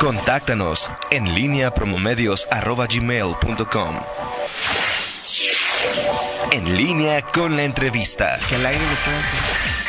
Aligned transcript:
Contáctanos 0.00 0.90
en 1.10 1.34
línea 1.34 1.74
promomedios.com. 1.74 4.00
En 6.52 6.76
línea 6.76 7.22
con 7.22 7.56
la 7.56 7.64
entrevista. 7.64 8.38
Que 8.48 8.54
al 8.54 8.66
aire 8.66 8.80
le 8.80 8.96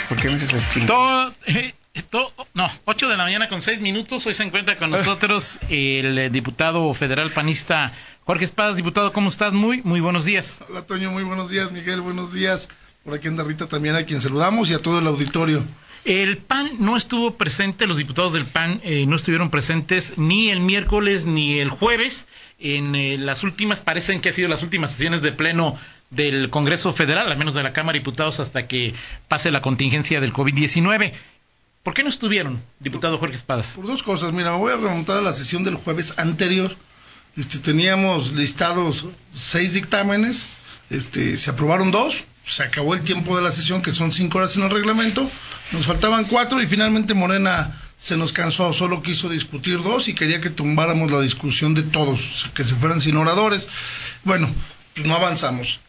¿Por 0.10 0.18
qué 0.18 0.30
me 0.30 0.36
haces 0.36 0.52
Todo, 0.88 1.32
eh, 1.46 1.76
todo, 2.10 2.34
no, 2.56 2.68
8 2.86 3.08
de 3.08 3.18
la 3.18 3.24
mañana 3.24 3.48
con 3.50 3.62
6 3.62 3.82
minutos. 3.82 4.26
Hoy 4.26 4.34
se 4.34 4.42
encuentra 4.44 4.78
con 4.78 4.90
nosotros 4.90 5.60
el 5.70 6.18
eh, 6.18 6.32
diputado 6.32 6.92
federal 6.96 7.30
panista 7.30 7.94
Jorge 8.26 8.46
Espadas. 8.46 8.78
Diputado, 8.78 9.14
¿cómo 9.14 9.30
estás? 9.30 9.54
Muy, 9.54 9.84
muy 9.84 10.00
buenos 10.00 10.26
días. 10.26 10.60
Hola, 10.70 10.88
Toño, 10.88 11.12
muy 11.12 11.24
buenos 11.24 11.52
días. 11.52 11.72
Miguel, 11.72 12.02
buenos 12.02 12.34
días. 12.34 12.68
Por 13.04 13.14
aquí 13.14 13.28
anda 13.28 13.44
Rita 13.44 13.68
también, 13.68 13.96
a 13.96 14.04
quien 14.04 14.22
saludamos 14.22 14.72
y 14.72 14.74
a 14.74 14.80
todo 14.80 14.98
el 14.98 15.06
auditorio. 15.06 15.64
El 16.06 16.38
PAN 16.38 16.70
no 16.80 16.96
estuvo 16.96 17.36
presente, 17.36 17.86
los 17.86 17.98
diputados 17.98 18.34
del 18.34 18.46
PAN 18.46 18.82
eh, 18.84 19.06
no 19.06 19.16
estuvieron 19.16 19.50
presentes 19.50 20.18
ni 20.18 20.50
el 20.50 20.62
miércoles 20.62 21.26
ni 21.26 21.60
el 21.60 21.70
jueves. 21.70 22.28
En 22.60 22.96
eh, 22.96 23.18
las 23.18 23.44
últimas, 23.44 23.82
parecen 23.82 24.22
que 24.22 24.30
han 24.30 24.36
sido 24.36 24.50
las 24.50 24.64
últimas 24.64 24.92
sesiones 24.92 25.22
de 25.22 25.32
pleno 25.32 25.78
del 26.10 26.50
Congreso 26.50 26.94
Federal, 26.94 27.32
al 27.32 27.38
menos 27.38 27.54
de 27.54 27.64
la 27.64 27.74
Cámara 27.74 27.94
de 27.94 28.00
Diputados, 28.00 28.40
hasta 28.40 28.68
que 28.68 28.94
pase 29.28 29.52
la 29.52 29.62
contingencia 29.62 30.20
del 30.22 30.34
COVID-19. 30.34 31.14
¿Por 31.84 31.94
qué 31.94 32.04
no 32.04 32.10
estuvieron, 32.10 32.62
diputado 32.80 33.18
Jorge 33.18 33.36
Espadas? 33.36 33.74
Por 33.76 33.88
dos 33.88 34.04
cosas. 34.04 34.34
Mira, 34.34 34.52
voy 34.52 34.74
a 34.74 34.78
remontar 34.78 35.18
a 35.18 35.22
la 35.22 35.34
sesión 35.34 35.64
del 35.64 35.76
jueves 35.76 36.14
anterior. 36.18 36.76
Este, 37.38 37.60
teníamos 37.60 38.34
listados 38.34 39.06
seis 39.32 39.74
dictámenes, 39.74 40.46
este, 40.90 41.38
se 41.38 41.50
aprobaron 41.52 41.92
dos, 41.92 42.26
se 42.50 42.64
acabó 42.64 42.94
el 42.94 43.02
tiempo 43.02 43.36
de 43.36 43.44
la 43.44 43.52
sesión, 43.52 43.82
que 43.82 43.92
son 43.92 44.12
cinco 44.12 44.40
horas 44.40 44.56
en 44.58 44.64
el 44.64 44.70
reglamento, 44.70 45.30
nos 45.72 45.86
faltaban 45.86 46.26
cuatro 46.26 46.62
y 46.62 46.68
finalmente 46.68 47.14
Morena 47.14 47.80
se 47.96 48.18
nos 48.18 48.34
cansó, 48.34 48.72
solo 48.74 49.04
quiso 49.04 49.30
discutir 49.30 49.82
dos 49.84 50.08
y 50.08 50.16
quería 50.16 50.42
que 50.42 50.50
tumbáramos 50.50 51.12
la 51.12 51.22
discusión 51.22 51.74
de 51.74 51.84
todos, 51.84 52.48
que 52.54 52.64
se 52.64 52.74
fueran 52.74 53.02
sin 53.02 53.18
oradores. 53.18 53.68
Bueno, 54.24 54.50
pues 54.96 55.06
no 55.06 55.16
avanzamos. 55.16 55.80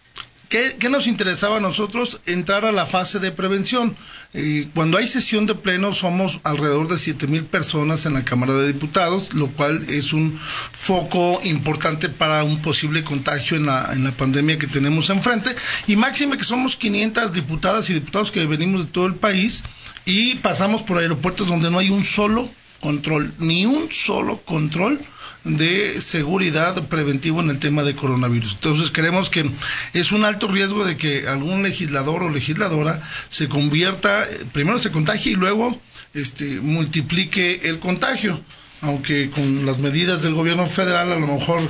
¿Qué, 0.50 0.88
nos 0.90 1.06
interesaba 1.06 1.58
a 1.58 1.60
nosotros? 1.60 2.20
Entrar 2.26 2.64
a 2.64 2.72
la 2.72 2.84
fase 2.84 3.20
de 3.20 3.30
prevención. 3.30 3.96
cuando 4.74 4.98
hay 4.98 5.06
sesión 5.06 5.46
de 5.46 5.54
pleno 5.54 5.92
somos 5.92 6.40
alrededor 6.42 6.88
de 6.88 6.98
siete 6.98 7.28
mil 7.28 7.44
personas 7.44 8.04
en 8.04 8.14
la 8.14 8.24
Cámara 8.24 8.54
de 8.54 8.66
Diputados, 8.66 9.32
lo 9.32 9.46
cual 9.46 9.84
es 9.88 10.12
un 10.12 10.36
foco 10.36 11.40
importante 11.44 12.08
para 12.08 12.42
un 12.42 12.60
posible 12.62 13.04
contagio 13.04 13.56
en 13.56 13.66
la, 13.66 13.92
en 13.92 14.02
la 14.02 14.10
pandemia 14.10 14.58
que 14.58 14.66
tenemos 14.66 15.08
enfrente. 15.10 15.54
Y 15.86 15.94
máxime 15.94 16.36
que 16.36 16.42
somos 16.42 16.76
500 16.76 17.32
diputadas 17.32 17.88
y 17.88 17.94
diputados 17.94 18.32
que 18.32 18.44
venimos 18.44 18.86
de 18.86 18.90
todo 18.90 19.06
el 19.06 19.14
país 19.14 19.62
y 20.04 20.34
pasamos 20.34 20.82
por 20.82 20.98
aeropuertos 20.98 21.46
donde 21.46 21.70
no 21.70 21.78
hay 21.78 21.90
un 21.90 22.04
solo 22.04 22.48
control, 22.80 23.32
ni 23.38 23.66
un 23.66 23.88
solo 23.92 24.38
control 24.38 25.00
de 25.44 26.00
seguridad 26.00 26.82
preventivo 26.88 27.40
en 27.40 27.50
el 27.50 27.58
tema 27.58 27.82
de 27.82 27.94
coronavirus. 27.94 28.54
Entonces 28.54 28.90
creemos 28.90 29.30
que 29.30 29.50
es 29.94 30.12
un 30.12 30.24
alto 30.24 30.48
riesgo 30.48 30.84
de 30.84 30.96
que 30.96 31.26
algún 31.28 31.62
legislador 31.62 32.22
o 32.22 32.30
legisladora 32.30 33.00
se 33.28 33.48
convierta, 33.48 34.26
primero 34.52 34.78
se 34.78 34.90
contagie 34.90 35.32
y 35.32 35.36
luego 35.36 35.80
este, 36.14 36.60
multiplique 36.60 37.60
el 37.64 37.78
contagio. 37.78 38.40
Aunque 38.82 39.28
con 39.30 39.66
las 39.66 39.78
medidas 39.78 40.22
del 40.22 40.32
gobierno 40.34 40.66
federal 40.66 41.12
a 41.12 41.18
lo 41.18 41.26
mejor 41.26 41.60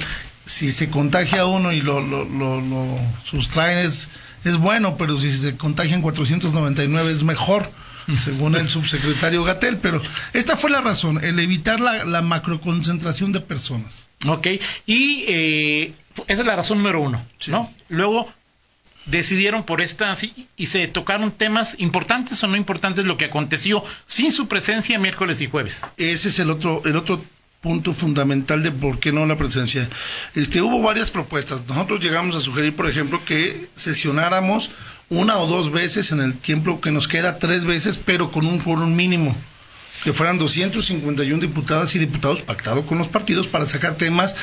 si 0.46 0.70
se 0.70 0.90
contagia 0.90 1.44
uno 1.44 1.72
y 1.72 1.80
lo, 1.80 2.00
lo, 2.00 2.24
lo, 2.24 2.60
lo 2.60 2.86
sustraen 3.24 3.78
es, 3.78 4.08
es 4.44 4.56
bueno, 4.56 4.96
pero 4.96 5.18
si 5.18 5.32
se 5.32 5.56
contagian 5.56 6.02
499 6.02 7.10
es 7.12 7.24
mejor 7.24 7.68
según 8.16 8.56
el 8.56 8.68
subsecretario 8.68 9.44
Gatel, 9.44 9.78
pero 9.78 10.02
esta 10.32 10.56
fue 10.56 10.70
la 10.70 10.80
razón, 10.80 11.22
el 11.22 11.38
evitar 11.38 11.80
la, 11.80 12.04
la 12.04 12.22
macroconcentración 12.22 13.32
de 13.32 13.40
personas. 13.40 14.08
Ok, 14.26 14.46
y 14.86 15.24
eh, 15.28 15.92
esa 16.26 16.42
es 16.42 16.46
la 16.46 16.56
razón 16.56 16.78
número 16.78 17.00
uno, 17.00 17.24
¿no? 17.48 17.72
Luego 17.88 18.28
decidieron 19.06 19.64
por 19.64 19.80
esta 19.80 20.14
y 20.56 20.66
se 20.66 20.86
tocaron 20.86 21.32
temas 21.32 21.76
importantes 21.78 22.42
o 22.44 22.46
no 22.46 22.56
importantes 22.56 23.04
lo 23.04 23.16
que 23.16 23.26
aconteció 23.26 23.82
sin 24.06 24.32
su 24.32 24.46
presencia 24.46 24.98
miércoles 24.98 25.40
y 25.40 25.48
jueves. 25.48 25.82
Ese 25.96 26.28
es 26.28 26.38
el 26.38 26.50
otro, 26.50 26.82
el 26.84 26.96
otro 26.96 27.24
punto 27.60 27.92
fundamental 27.92 28.62
de 28.62 28.70
por 28.70 28.98
qué 28.98 29.12
no 29.12 29.26
la 29.26 29.36
presencia. 29.36 29.88
Este, 30.34 30.62
hubo 30.62 30.82
varias 30.82 31.10
propuestas. 31.10 31.66
Nosotros 31.68 32.00
llegamos 32.00 32.34
a 32.36 32.40
sugerir, 32.40 32.74
por 32.74 32.88
ejemplo, 32.88 33.22
que 33.24 33.68
sesionáramos 33.74 34.70
una 35.10 35.38
o 35.38 35.46
dos 35.46 35.70
veces 35.70 36.12
en 36.12 36.20
el 36.20 36.36
tiempo 36.36 36.80
que 36.80 36.90
nos 36.90 37.06
queda, 37.06 37.38
tres 37.38 37.64
veces, 37.64 37.98
pero 37.98 38.30
con 38.30 38.46
un 38.46 38.58
quórum 38.58 38.94
mínimo 38.94 39.36
que 40.04 40.12
fueran 40.14 40.38
251 40.38 41.40
diputadas 41.40 41.94
y 41.94 41.98
diputados 41.98 42.40
pactados 42.40 42.86
con 42.86 42.96
los 42.96 43.08
partidos 43.08 43.46
para 43.46 43.66
sacar 43.66 43.96
temas 43.96 44.36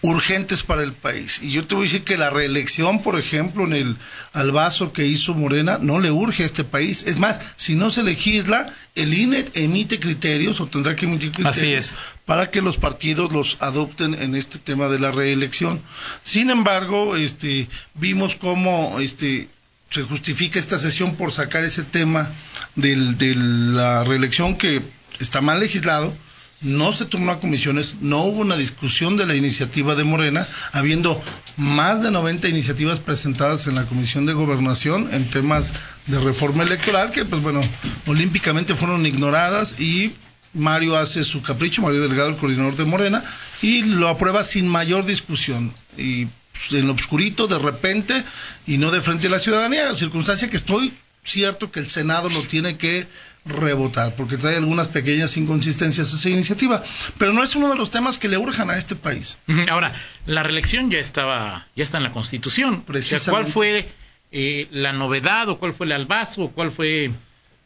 urgentes 0.00 0.62
para 0.62 0.82
el 0.82 0.92
país. 0.92 1.40
Y 1.42 1.50
yo 1.50 1.66
te 1.66 1.74
voy 1.74 1.84
a 1.84 1.88
decir 1.88 2.04
que 2.04 2.16
la 2.16 2.30
reelección, 2.30 3.02
por 3.02 3.18
ejemplo, 3.18 3.64
en 3.64 3.72
el 3.72 3.96
albazo 4.32 4.92
que 4.92 5.06
hizo 5.06 5.34
Morena, 5.34 5.78
no 5.80 5.98
le 5.98 6.10
urge 6.10 6.44
a 6.44 6.46
este 6.46 6.64
país. 6.64 7.04
Es 7.06 7.18
más, 7.18 7.40
si 7.56 7.74
no 7.74 7.90
se 7.90 8.02
legisla, 8.02 8.72
el 8.94 9.12
INE 9.12 9.46
emite 9.54 9.98
criterios 9.98 10.60
o 10.60 10.66
tendrá 10.66 10.94
que 10.94 11.06
emitir 11.06 11.32
criterios 11.32 11.98
para 12.26 12.50
que 12.50 12.62
los 12.62 12.76
partidos 12.76 13.32
los 13.32 13.56
adopten 13.60 14.14
en 14.14 14.34
este 14.34 14.58
tema 14.58 14.88
de 14.88 15.00
la 15.00 15.10
reelección. 15.10 15.80
Sin 16.22 16.50
embargo, 16.50 17.16
este, 17.16 17.68
vimos 17.94 18.36
cómo 18.36 18.98
este, 19.00 19.48
se 19.90 20.02
justifica 20.02 20.58
esta 20.58 20.78
sesión 20.78 21.16
por 21.16 21.32
sacar 21.32 21.64
ese 21.64 21.82
tema 21.82 22.30
de 22.76 23.34
la 23.36 24.04
reelección 24.04 24.56
que 24.56 24.82
está 25.18 25.40
mal 25.40 25.58
legislado, 25.60 26.14
no 26.60 26.92
se 26.92 27.04
a 27.04 27.40
comisiones, 27.40 27.96
no 28.00 28.24
hubo 28.24 28.40
una 28.40 28.56
discusión 28.56 29.16
de 29.16 29.26
la 29.26 29.36
iniciativa 29.36 29.94
de 29.94 30.04
Morena, 30.04 30.46
habiendo 30.72 31.22
más 31.56 32.02
de 32.02 32.10
90 32.10 32.48
iniciativas 32.48 32.98
presentadas 32.98 33.66
en 33.66 33.76
la 33.76 33.84
Comisión 33.84 34.26
de 34.26 34.32
Gobernación 34.32 35.08
en 35.12 35.28
temas 35.30 35.72
de 36.06 36.18
reforma 36.18 36.64
electoral 36.64 37.12
que, 37.12 37.24
pues 37.24 37.42
bueno, 37.42 37.60
olímpicamente 38.06 38.74
fueron 38.74 39.06
ignoradas 39.06 39.80
y 39.80 40.12
Mario 40.54 40.96
hace 40.96 41.24
su 41.24 41.42
capricho, 41.42 41.82
Mario 41.82 42.02
Delgado, 42.02 42.30
el 42.30 42.36
coordinador 42.36 42.76
de 42.76 42.84
Morena, 42.84 43.22
y 43.62 43.82
lo 43.82 44.08
aprueba 44.08 44.42
sin 44.42 44.66
mayor 44.66 45.04
discusión. 45.06 45.72
Y 45.96 46.26
pues, 46.26 46.72
en 46.72 46.86
lo 46.86 46.92
obscurito, 46.92 47.46
de 47.46 47.58
repente, 47.58 48.24
y 48.66 48.78
no 48.78 48.90
de 48.90 49.00
frente 49.00 49.28
a 49.28 49.30
la 49.30 49.38
ciudadanía, 49.38 49.94
circunstancia 49.94 50.48
que 50.48 50.56
estoy 50.56 50.92
cierto 51.28 51.70
que 51.70 51.80
el 51.80 51.86
Senado 51.86 52.28
lo 52.28 52.42
tiene 52.42 52.76
que 52.76 53.06
rebotar, 53.44 54.14
porque 54.14 54.36
trae 54.36 54.56
algunas 54.56 54.88
pequeñas 54.88 55.36
inconsistencias 55.36 56.12
esa 56.12 56.28
iniciativa, 56.28 56.82
pero 57.16 57.32
no 57.32 57.42
es 57.42 57.54
uno 57.56 57.70
de 57.70 57.76
los 57.76 57.90
temas 57.90 58.18
que 58.18 58.28
le 58.28 58.36
urjan 58.36 58.70
a 58.70 58.76
este 58.76 58.94
país. 58.94 59.38
Ahora, 59.70 59.92
la 60.26 60.42
reelección 60.42 60.90
ya 60.90 60.98
estaba, 60.98 61.66
ya 61.74 61.84
está 61.84 61.98
en 61.98 62.04
la 62.04 62.12
Constitución. 62.12 62.84
¿Cuál 63.28 63.46
fue 63.46 63.88
eh, 64.30 64.68
la 64.70 64.92
novedad 64.92 65.48
o 65.48 65.58
cuál 65.58 65.72
fue 65.72 65.86
el 65.86 65.92
albazo 65.92 66.44
o 66.44 66.50
cuál 66.50 66.70
fue 66.70 67.10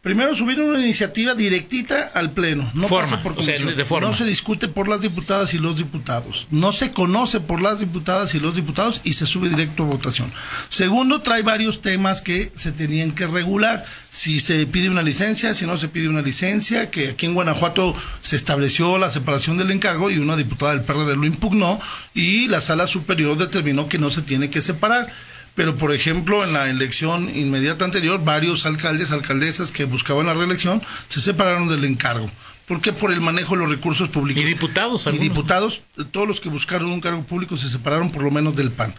Primero 0.02 0.34
subir 0.34 0.60
una 0.60 0.80
iniciativa 0.80 1.36
directita 1.36 2.10
al 2.12 2.32
Pleno, 2.32 2.68
no 2.74 2.88
pasa 2.88 3.22
por 3.22 3.36
comisión. 3.36 3.72
No 4.00 4.12
se 4.12 4.24
discute 4.24 4.66
por 4.66 4.88
las 4.88 5.00
diputadas 5.00 5.54
y 5.54 5.58
los 5.58 5.76
diputados. 5.76 6.48
No 6.50 6.72
se 6.72 6.90
conoce 6.90 7.38
por 7.38 7.62
las 7.62 7.78
diputadas 7.78 8.34
y 8.34 8.40
los 8.40 8.56
diputados 8.56 9.00
y 9.04 9.12
se 9.12 9.26
sube 9.26 9.48
directo 9.48 9.84
a 9.84 9.86
votación. 9.86 10.32
Segundo, 10.70 11.20
trae 11.20 11.42
varios 11.42 11.82
temas 11.82 12.20
que 12.20 12.50
se 12.56 12.72
tenían 12.72 13.12
que 13.12 13.28
regular. 13.28 13.84
Si 14.10 14.40
se 14.40 14.66
pide 14.66 14.90
una 14.90 15.02
licencia, 15.02 15.54
si 15.54 15.66
no 15.66 15.76
se 15.76 15.86
pide 15.86 16.08
una 16.08 16.20
licencia, 16.20 16.90
que 16.90 17.10
aquí 17.10 17.26
en 17.26 17.34
Guanajuato 17.34 17.94
se 18.22 18.34
estableció 18.34 18.98
la 18.98 19.08
separación 19.08 19.56
del 19.56 19.70
encargo 19.70 20.10
y 20.10 20.19
una 20.19 20.36
diputada 20.36 20.74
del 20.74 20.82
PRD 20.82 21.14
lo 21.14 21.26
impugnó 21.26 21.80
y 22.12 22.48
la 22.48 22.60
sala 22.60 22.88
superior 22.88 23.36
determinó 23.38 23.88
que 23.88 23.98
no 23.98 24.10
se 24.10 24.22
tiene 24.22 24.50
que 24.50 24.62
separar 24.62 25.12
pero 25.54 25.76
por 25.76 25.92
ejemplo 25.92 26.44
en 26.44 26.52
la 26.52 26.70
elección 26.70 27.28
inmediata 27.34 27.84
anterior 27.84 28.22
varios 28.24 28.66
alcaldes, 28.66 29.12
alcaldesas 29.12 29.72
que 29.72 29.84
buscaban 29.84 30.26
la 30.26 30.34
reelección 30.34 30.82
se 31.08 31.20
separaron 31.20 31.68
del 31.68 31.84
encargo. 31.84 32.30
¿Por 32.66 32.80
qué? 32.80 32.92
Por 32.92 33.12
el 33.12 33.20
manejo 33.20 33.54
de 33.54 33.62
los 33.62 33.70
recursos 33.70 34.08
públicos. 34.08 34.42
Y 34.42 34.46
diputados. 34.46 35.06
Y 35.12 35.18
diputados, 35.18 35.82
todos 36.10 36.28
los 36.28 36.40
que 36.40 36.49
buscaron 36.49 36.90
un 36.90 37.00
cargo 37.00 37.22
público 37.25 37.56
se 37.56 37.69
separaron 37.69 38.10
por 38.12 38.22
lo 38.22 38.31
menos 38.31 38.54
del 38.56 38.70
PAN. 38.70 38.94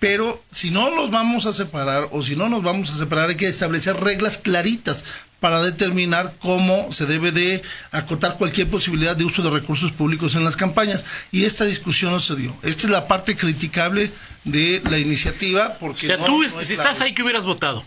Pero 0.00 0.42
si 0.50 0.70
no 0.70 0.90
los 0.90 1.10
vamos 1.10 1.44
a 1.44 1.52
separar 1.52 2.08
o 2.10 2.22
si 2.22 2.34
no 2.34 2.48
nos 2.48 2.62
vamos 2.62 2.90
a 2.90 2.96
separar 2.96 3.28
hay 3.28 3.36
que 3.36 3.48
establecer 3.48 3.96
reglas 3.96 4.38
claritas 4.38 5.04
para 5.40 5.62
determinar 5.62 6.34
cómo 6.40 6.90
se 6.90 7.04
debe 7.04 7.32
de 7.32 7.62
acotar 7.92 8.38
cualquier 8.38 8.68
posibilidad 8.68 9.14
de 9.14 9.24
uso 9.24 9.42
de 9.42 9.50
recursos 9.50 9.92
públicos 9.92 10.34
en 10.34 10.44
las 10.44 10.56
campañas. 10.56 11.04
Y 11.30 11.44
esta 11.44 11.66
discusión 11.66 12.12
no 12.12 12.20
se 12.20 12.34
dio. 12.34 12.56
Esta 12.62 12.86
es 12.86 12.90
la 12.90 13.06
parte 13.06 13.36
criticable 13.36 14.10
de 14.44 14.82
la 14.88 14.98
iniciativa. 14.98 15.76
Porque 15.78 16.12
o 16.12 16.16
sea, 16.16 16.24
tú, 16.24 16.42
si 16.48 16.72
estás 16.72 17.00
ahí, 17.02 17.14
¿qué 17.14 17.22
hubieras 17.22 17.44
votado? 17.44 17.84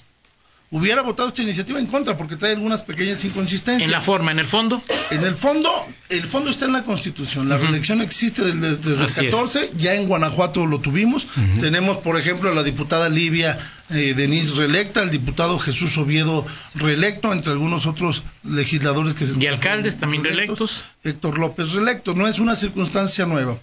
Hubiera 0.74 1.04
votado 1.04 1.30
esta 1.30 1.44
iniciativa 1.44 1.80
en 1.80 1.86
contra 1.86 2.18
porque 2.18 2.36
trae 2.36 2.54
algunas 2.54 2.81
pequeñas 2.81 3.24
inconsistencias. 3.24 3.88
En 3.88 3.92
la 3.92 4.02
forma, 4.02 4.31
en 4.31 4.40
el 4.40 4.48
fondo. 4.48 4.81
En 5.12 5.24
el 5.24 5.36
fondo, 5.36 5.70
el 6.10 6.24
fondo 6.24 6.50
está 6.50 6.66
en 6.66 6.74
la 6.74 6.81
Constitución. 6.81 7.48
La 7.48 7.58
reelección 7.58 8.02
existe 8.02 8.44
desde, 8.44 8.78
desde 8.78 9.04
el 9.04 9.28
es. 9.28 9.36
14, 9.36 9.72
ya 9.78 9.94
en 9.94 10.08
Guanajuato 10.08 10.66
lo 10.66 10.80
tuvimos. 10.80 11.28
Tenemos, 11.60 11.98
por 11.98 12.20
ejemplo, 12.20 12.50
a 12.50 12.56
la 12.56 12.64
diputada 12.64 13.08
Livia 13.08 13.60
eh, 13.90 14.14
Denise 14.16 14.56
reelecta, 14.56 15.02
al 15.02 15.12
diputado 15.12 15.60
Jesús 15.60 15.98
Oviedo 15.98 16.46
reelecto, 16.74 17.31
entre 17.34 17.52
algunos 17.52 17.86
otros 17.86 18.24
legisladores 18.44 19.14
que 19.14 19.28
se 19.28 19.40
Y 19.40 19.46
alcaldes 19.46 20.00
también 20.00 20.24
reelectos. 20.24 20.84
Héctor 21.04 21.38
López 21.38 21.74
reelecto. 21.74 22.14
No 22.14 22.28
es 22.28 22.40
una 22.40 22.56
circunstancia 22.56 23.26
nueva, 23.26 23.58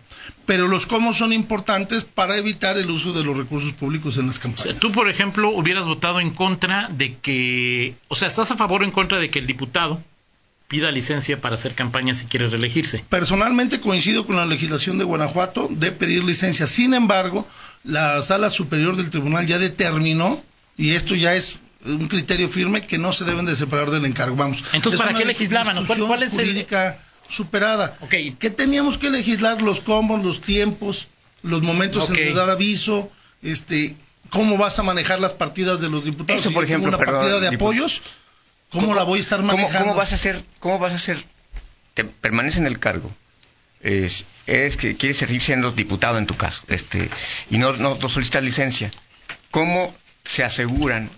pero 0.46 0.68
los 0.68 0.86
cómo 0.86 1.14
son 1.14 1.32
importantes 1.32 2.04
para 2.04 2.36
evitar 2.36 2.76
el 2.76 2.90
uso 2.90 3.12
de 3.12 3.24
los 3.24 3.36
recursos 3.36 3.72
públicos 3.72 4.18
en 4.18 4.26
las 4.26 4.38
O 4.38 4.42
sea, 4.42 4.50
campañas. 4.50 4.78
tú, 4.78 4.92
por 4.92 5.08
ejemplo, 5.08 5.50
hubieras 5.50 5.86
votado 5.86 6.20
en 6.20 6.30
contra 6.30 6.88
de 6.90 6.99
que, 7.22 7.94
o 8.08 8.14
sea, 8.14 8.28
¿estás 8.28 8.50
a 8.50 8.56
favor 8.56 8.82
o 8.82 8.84
en 8.84 8.90
contra 8.90 9.18
de 9.18 9.30
que 9.30 9.38
el 9.38 9.46
diputado 9.46 10.00
pida 10.68 10.92
licencia 10.92 11.40
para 11.40 11.56
hacer 11.56 11.74
campaña 11.74 12.14
si 12.14 12.26
quiere 12.26 12.48
reelegirse? 12.48 13.04
Personalmente 13.08 13.80
coincido 13.80 14.26
con 14.26 14.36
la 14.36 14.46
legislación 14.46 14.98
de 14.98 15.04
Guanajuato 15.04 15.68
de 15.70 15.90
pedir 15.92 16.22
licencia. 16.24 16.66
Sin 16.66 16.94
embargo, 16.94 17.46
la 17.84 18.22
sala 18.22 18.50
superior 18.50 18.96
del 18.96 19.10
tribunal 19.10 19.46
ya 19.46 19.58
determinó, 19.58 20.42
y 20.76 20.90
esto 20.90 21.14
ya 21.14 21.34
es 21.34 21.58
un 21.84 22.08
criterio 22.08 22.48
firme, 22.48 22.82
que 22.82 22.98
no 22.98 23.12
se 23.12 23.24
deben 23.24 23.46
de 23.46 23.56
separar 23.56 23.90
del 23.90 24.04
encargo. 24.04 24.36
Vamos. 24.36 24.62
Entonces, 24.74 25.00
Es 25.00 25.06
¿para 25.06 25.18
qué 25.18 25.24
legislaban? 25.24 25.84
¿Cuál- 25.86 26.00
cuál 26.06 26.22
es 26.22 26.34
el- 26.34 26.40
jurídica 26.40 26.98
superada? 27.28 27.96
Ok. 28.00 28.14
¿Qué 28.38 28.50
teníamos 28.50 28.98
que 28.98 29.08
legislar? 29.10 29.62
Los 29.62 29.80
combos, 29.80 30.22
los 30.24 30.40
tiempos, 30.42 31.08
los 31.42 31.62
momentos 31.62 32.10
Ok. 32.10 32.18
en 32.18 32.28
que 32.28 32.34
dar 32.34 32.50
aviso, 32.50 33.10
este, 33.42 33.96
cómo 34.30 34.56
vas 34.56 34.78
a 34.78 34.82
manejar 34.82 35.20
las 35.20 35.34
partidas 35.34 35.80
de 35.80 35.88
los 35.88 36.04
diputados. 36.04 36.42
Eso, 36.42 36.52
por 36.52 36.64
ejemplo, 36.64 36.88
una 36.88 36.98
perdón, 36.98 37.16
partida 37.16 37.40
de 37.40 37.48
apoyos, 37.48 38.02
¿cómo, 38.70 38.94
la 38.94 39.02
voy 39.02 39.18
a 39.18 39.22
estar 39.22 39.40
¿Cómo, 39.40 39.52
manejando? 39.52 39.88
cómo 39.88 39.94
vas 39.94 40.12
a 40.12 40.14
hacer? 40.14 40.42
¿Cómo 40.60 40.78
vas 40.78 40.92
a 40.92 40.96
hacer? 40.96 41.22
Te 41.94 42.04
permanece 42.04 42.58
en 42.58 42.66
el 42.66 42.78
cargo. 42.78 43.10
Es, 43.82 44.26
es 44.46 44.76
que 44.76 44.96
quieres 44.96 45.18
seguir 45.18 45.40
siendo 45.40 45.72
diputado 45.72 46.18
en 46.18 46.26
tu 46.26 46.36
caso, 46.36 46.62
este, 46.68 47.08
y 47.50 47.58
no, 47.58 47.72
no, 47.72 47.96
no 47.96 48.08
solicitas 48.08 48.42
licencia. 48.42 48.90
¿Cómo 49.50 49.94
se 50.24 50.44
aseguran? 50.44 51.10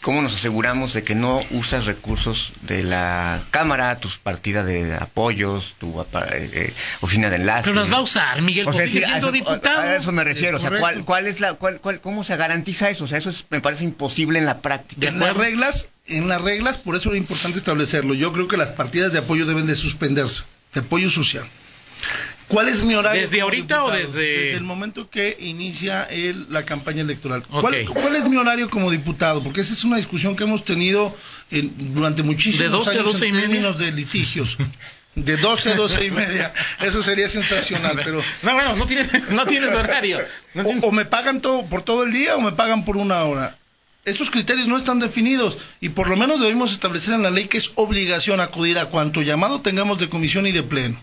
¿Cómo 0.00 0.20
nos 0.20 0.34
aseguramos 0.34 0.94
de 0.94 1.04
que 1.04 1.14
no 1.14 1.40
usas 1.52 1.84
recursos 1.86 2.52
de 2.62 2.82
la 2.82 3.40
Cámara, 3.52 4.00
tus 4.00 4.18
partidas 4.18 4.66
de 4.66 4.94
apoyos, 4.96 5.76
tu 5.78 6.00
eh, 6.00 6.04
eh, 6.52 6.74
oficina 7.02 7.30
de 7.30 7.36
enlace? 7.36 7.70
Pero 7.70 7.80
las 7.82 7.92
va 7.92 7.98
a 7.98 8.02
usar, 8.02 8.42
Miguel, 8.42 8.66
O 8.66 8.72
sea, 8.72 8.86
sigue 8.86 8.98
sí, 8.98 9.04
a 9.04 9.08
siendo 9.08 9.28
eso, 9.28 9.32
diputado. 9.32 9.80
a 9.80 9.94
eso 9.96 10.10
me 10.10 10.24
refiero. 10.24 10.56
Es 10.58 10.64
o 10.64 10.68
sea, 10.68 10.78
¿cuál, 10.80 11.04
cuál 11.04 11.26
es 11.28 11.38
la, 11.38 11.54
cuál, 11.54 11.80
cuál- 11.80 12.00
¿cómo 12.00 12.24
se 12.24 12.36
garantiza 12.36 12.90
eso? 12.90 13.04
O 13.04 13.06
sea, 13.06 13.18
eso 13.18 13.30
es- 13.30 13.44
me 13.50 13.60
parece 13.60 13.84
imposible 13.84 14.40
en 14.40 14.46
la 14.46 14.58
práctica. 14.60 15.06
En 15.06 15.20
las 15.20 15.36
reglas, 15.36 15.88
en 16.08 16.28
las 16.28 16.42
reglas, 16.42 16.78
por 16.78 16.96
eso 16.96 17.10
era 17.10 17.18
importante 17.18 17.58
establecerlo. 17.58 18.14
Yo 18.14 18.32
creo 18.32 18.48
que 18.48 18.56
las 18.56 18.72
partidas 18.72 19.12
de 19.12 19.20
apoyo 19.20 19.46
deben 19.46 19.66
de 19.68 19.76
suspenderse, 19.76 20.42
de 20.74 20.80
apoyo 20.80 21.10
social. 21.10 21.44
¿Cuál 22.52 22.68
es 22.68 22.82
mi 22.82 22.94
horario? 22.94 23.22
¿Desde 23.22 23.40
ahorita 23.40 23.84
o 23.84 23.90
desde- 23.90 24.20
Desde 24.20 24.56
el 24.56 24.62
momento 24.62 25.08
que 25.08 25.36
inicia 25.40 26.04
el- 26.04 26.46
la 26.52 26.64
campaña 26.64 27.00
electoral. 27.00 27.42
¿Cuál, 27.48 27.84
cuál 27.86 28.14
es 28.16 28.28
mi 28.28 28.36
horario 28.36 28.68
como 28.68 28.90
diputado? 28.90 29.42
Porque 29.42 29.62
esa 29.62 29.72
es 29.72 29.84
una 29.84 29.96
discusión 29.96 30.36
que 30.36 30.44
hemos 30.44 30.64
tenido 30.64 31.16
en- 31.50 31.94
durante 31.94 32.22
muchísimos 32.22 32.58
¿De 32.60 32.68
12 32.68 32.90
a 32.90 32.92
años 32.92 33.12
12 33.14 33.26
y 33.26 33.30
en 33.30 33.40
términos 33.40 33.78
de 33.78 33.92
litigios. 33.92 34.56
De 35.14 35.36
12 35.36 35.72
a 35.72 35.74
12 35.76 36.04
y 36.06 36.10
media. 36.10 36.52
Eso 36.80 37.02
sería 37.02 37.28
sensacional, 37.28 38.00
pero... 38.04 38.20
No, 38.42 38.54
bueno, 38.54 38.76
no 38.76 38.86
tienes, 38.86 39.08
no 39.30 39.44
tienes 39.46 39.74
horario. 39.74 40.20
No 40.54 40.64
tienes- 40.64 40.84
O, 40.84 40.88
o 40.88 40.92
me 40.92 41.04
pagan 41.06 41.40
todo 41.40 41.64
por 41.66 41.82
todo 41.82 42.04
el 42.04 42.12
día 42.12 42.36
o 42.36 42.40
me 42.40 42.52
pagan 42.52 42.84
por 42.84 42.96
una 42.98 43.22
hora. 43.24 43.56
Esos 44.04 44.30
criterios 44.30 44.68
no 44.68 44.76
están 44.76 44.98
definidos 44.98 45.58
y 45.80 45.90
por 45.90 46.08
lo 46.08 46.16
menos 46.16 46.40
debemos 46.40 46.72
establecer 46.72 47.14
en 47.14 47.22
la 47.22 47.30
ley 47.30 47.46
que 47.46 47.56
es 47.58 47.70
obligación 47.76 48.40
acudir 48.40 48.78
a 48.78 48.86
cuanto 48.86 49.22
llamado 49.22 49.60
tengamos 49.60 49.98
de 49.98 50.08
comisión 50.08 50.46
y 50.46 50.52
de 50.52 50.62
pleno 50.62 51.00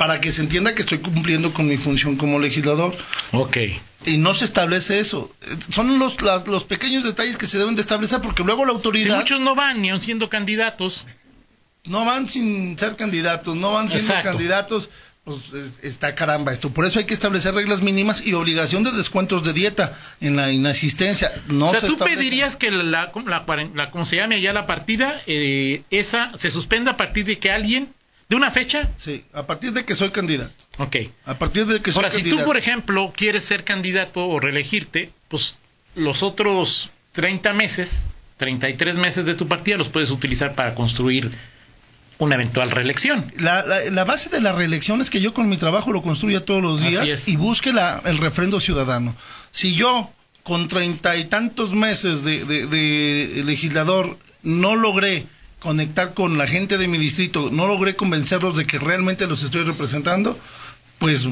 para 0.00 0.18
que 0.18 0.32
se 0.32 0.40
entienda 0.40 0.74
que 0.74 0.80
estoy 0.80 0.96
cumpliendo 1.00 1.52
con 1.52 1.66
mi 1.68 1.76
función 1.76 2.16
como 2.16 2.38
legislador 2.38 2.96
Ok. 3.32 3.58
y 4.06 4.16
no 4.16 4.32
se 4.32 4.46
establece 4.46 4.98
eso. 4.98 5.30
Son 5.68 5.98
los, 5.98 6.22
las- 6.22 6.46
los 6.48 6.64
pequeños 6.64 7.04
detalles 7.04 7.36
que 7.36 7.44
se 7.44 7.58
deben 7.58 7.74
de 7.74 7.82
establecer 7.82 8.22
porque 8.22 8.42
luego 8.42 8.64
la 8.64 8.70
Si 8.70 8.76
autoridad 8.76 9.18
muchos 9.18 9.40
no 9.40 9.54
van 9.54 9.82
ni 9.82 9.90
aun 9.90 10.00
siendo 10.00 10.30
candidatos, 10.30 11.06
no 11.84 12.06
van 12.06 12.30
sin 12.30 12.78
ser 12.78 12.96
candidatos, 12.96 13.54
no 13.56 13.72
van 13.74 13.90
siendo 13.90 14.06
Exacto. 14.14 14.30
candidatos, 14.30 14.88
pues 15.24 15.52
es- 15.52 15.80
está 15.82 16.14
caramba 16.14 16.50
esto. 16.54 16.70
Por 16.70 16.86
eso 16.86 16.98
hay 16.98 17.04
que 17.04 17.12
establecer 17.12 17.52
reglas 17.54 17.82
mínimas 17.82 18.26
y 18.26 18.32
obligación 18.32 18.82
de 18.84 18.92
descuentos 18.92 19.44
de 19.44 19.52
dieta 19.52 19.98
en 20.22 20.34
la 20.34 20.50
inasistencia. 20.50 21.30
No 21.48 21.66
o 21.66 21.70
sea, 21.72 21.80
se 21.80 21.88
tú 21.88 21.92
establece. 21.92 22.16
pedirías 22.16 22.56
que 22.56 22.70
la, 22.70 22.82
la, 22.84 23.12
la 23.26 23.44
cuaren- 23.44 23.74
la- 23.74 23.90
como 23.90 24.06
se 24.06 24.16
llame 24.16 24.36
allá 24.36 24.54
la 24.54 24.66
partida, 24.66 25.20
eh, 25.26 25.82
esa 25.90 26.32
se 26.38 26.50
suspenda 26.50 26.92
a 26.92 26.96
partir 26.96 27.26
de 27.26 27.38
que 27.38 27.50
alguien, 27.50 27.92
de 28.30 28.36
una 28.36 28.50
fecha. 28.50 28.88
Sí, 28.96 29.24
a 29.34 29.46
partir 29.46 29.72
de 29.72 29.84
que 29.84 29.94
soy 29.94 30.10
candidato. 30.10 30.52
Ok. 30.78 30.96
A 31.26 31.34
partir 31.38 31.66
de 31.66 31.80
que 31.82 31.92
soy 31.92 32.04
Ahora, 32.04 32.14
si 32.14 32.22
tú, 32.22 32.42
por 32.44 32.56
ejemplo, 32.56 33.12
quieres 33.14 33.44
ser 33.44 33.64
candidato 33.64 34.26
o 34.26 34.40
reelegirte, 34.40 35.10
pues 35.28 35.56
los 35.94 36.22
otros 36.22 36.90
30 37.12 37.52
meses, 37.52 38.02
33 38.38 38.94
meses 38.94 39.24
de 39.26 39.34
tu 39.34 39.46
partida 39.48 39.76
los 39.76 39.88
puedes 39.90 40.10
utilizar 40.10 40.54
para 40.54 40.74
construir 40.74 41.30
una 42.18 42.36
eventual 42.36 42.70
reelección. 42.70 43.32
La, 43.38 43.64
la- 43.66 43.80
la 43.90 44.04
base 44.04 44.28
de 44.30 44.40
la 44.40 44.52
reelección 44.52 45.00
es 45.00 45.10
que 45.10 45.20
yo 45.20 45.34
con 45.34 45.48
mi 45.48 45.56
trabajo 45.56 45.90
lo 45.92 46.00
construya 46.02 46.44
todos 46.44 46.62
los 46.62 46.80
días 46.82 47.28
y 47.28 47.36
busque 47.36 47.72
la- 47.72 48.00
el 48.04 48.18
refrendo 48.18 48.60
ciudadano. 48.60 49.14
Si 49.50 49.74
yo 49.74 50.10
con 50.44 50.68
treinta 50.68 51.16
y 51.16 51.24
tantos 51.24 51.72
meses 51.72 52.22
de, 52.24 52.44
de- 52.44 52.66
de 52.66 53.42
legislador 53.44 54.16
no 54.42 54.76
logré 54.76 55.26
conectar 55.60 56.14
con 56.14 56.38
la 56.38 56.46
gente 56.46 56.78
de 56.78 56.88
mi 56.88 56.98
distrito, 56.98 57.50
no 57.52 57.66
logré 57.66 57.94
convencerlos 57.94 58.56
de 58.56 58.66
que 58.66 58.78
realmente 58.78 59.26
los 59.26 59.42
estoy 59.42 59.62
representando, 59.62 60.38
pues 60.98 61.28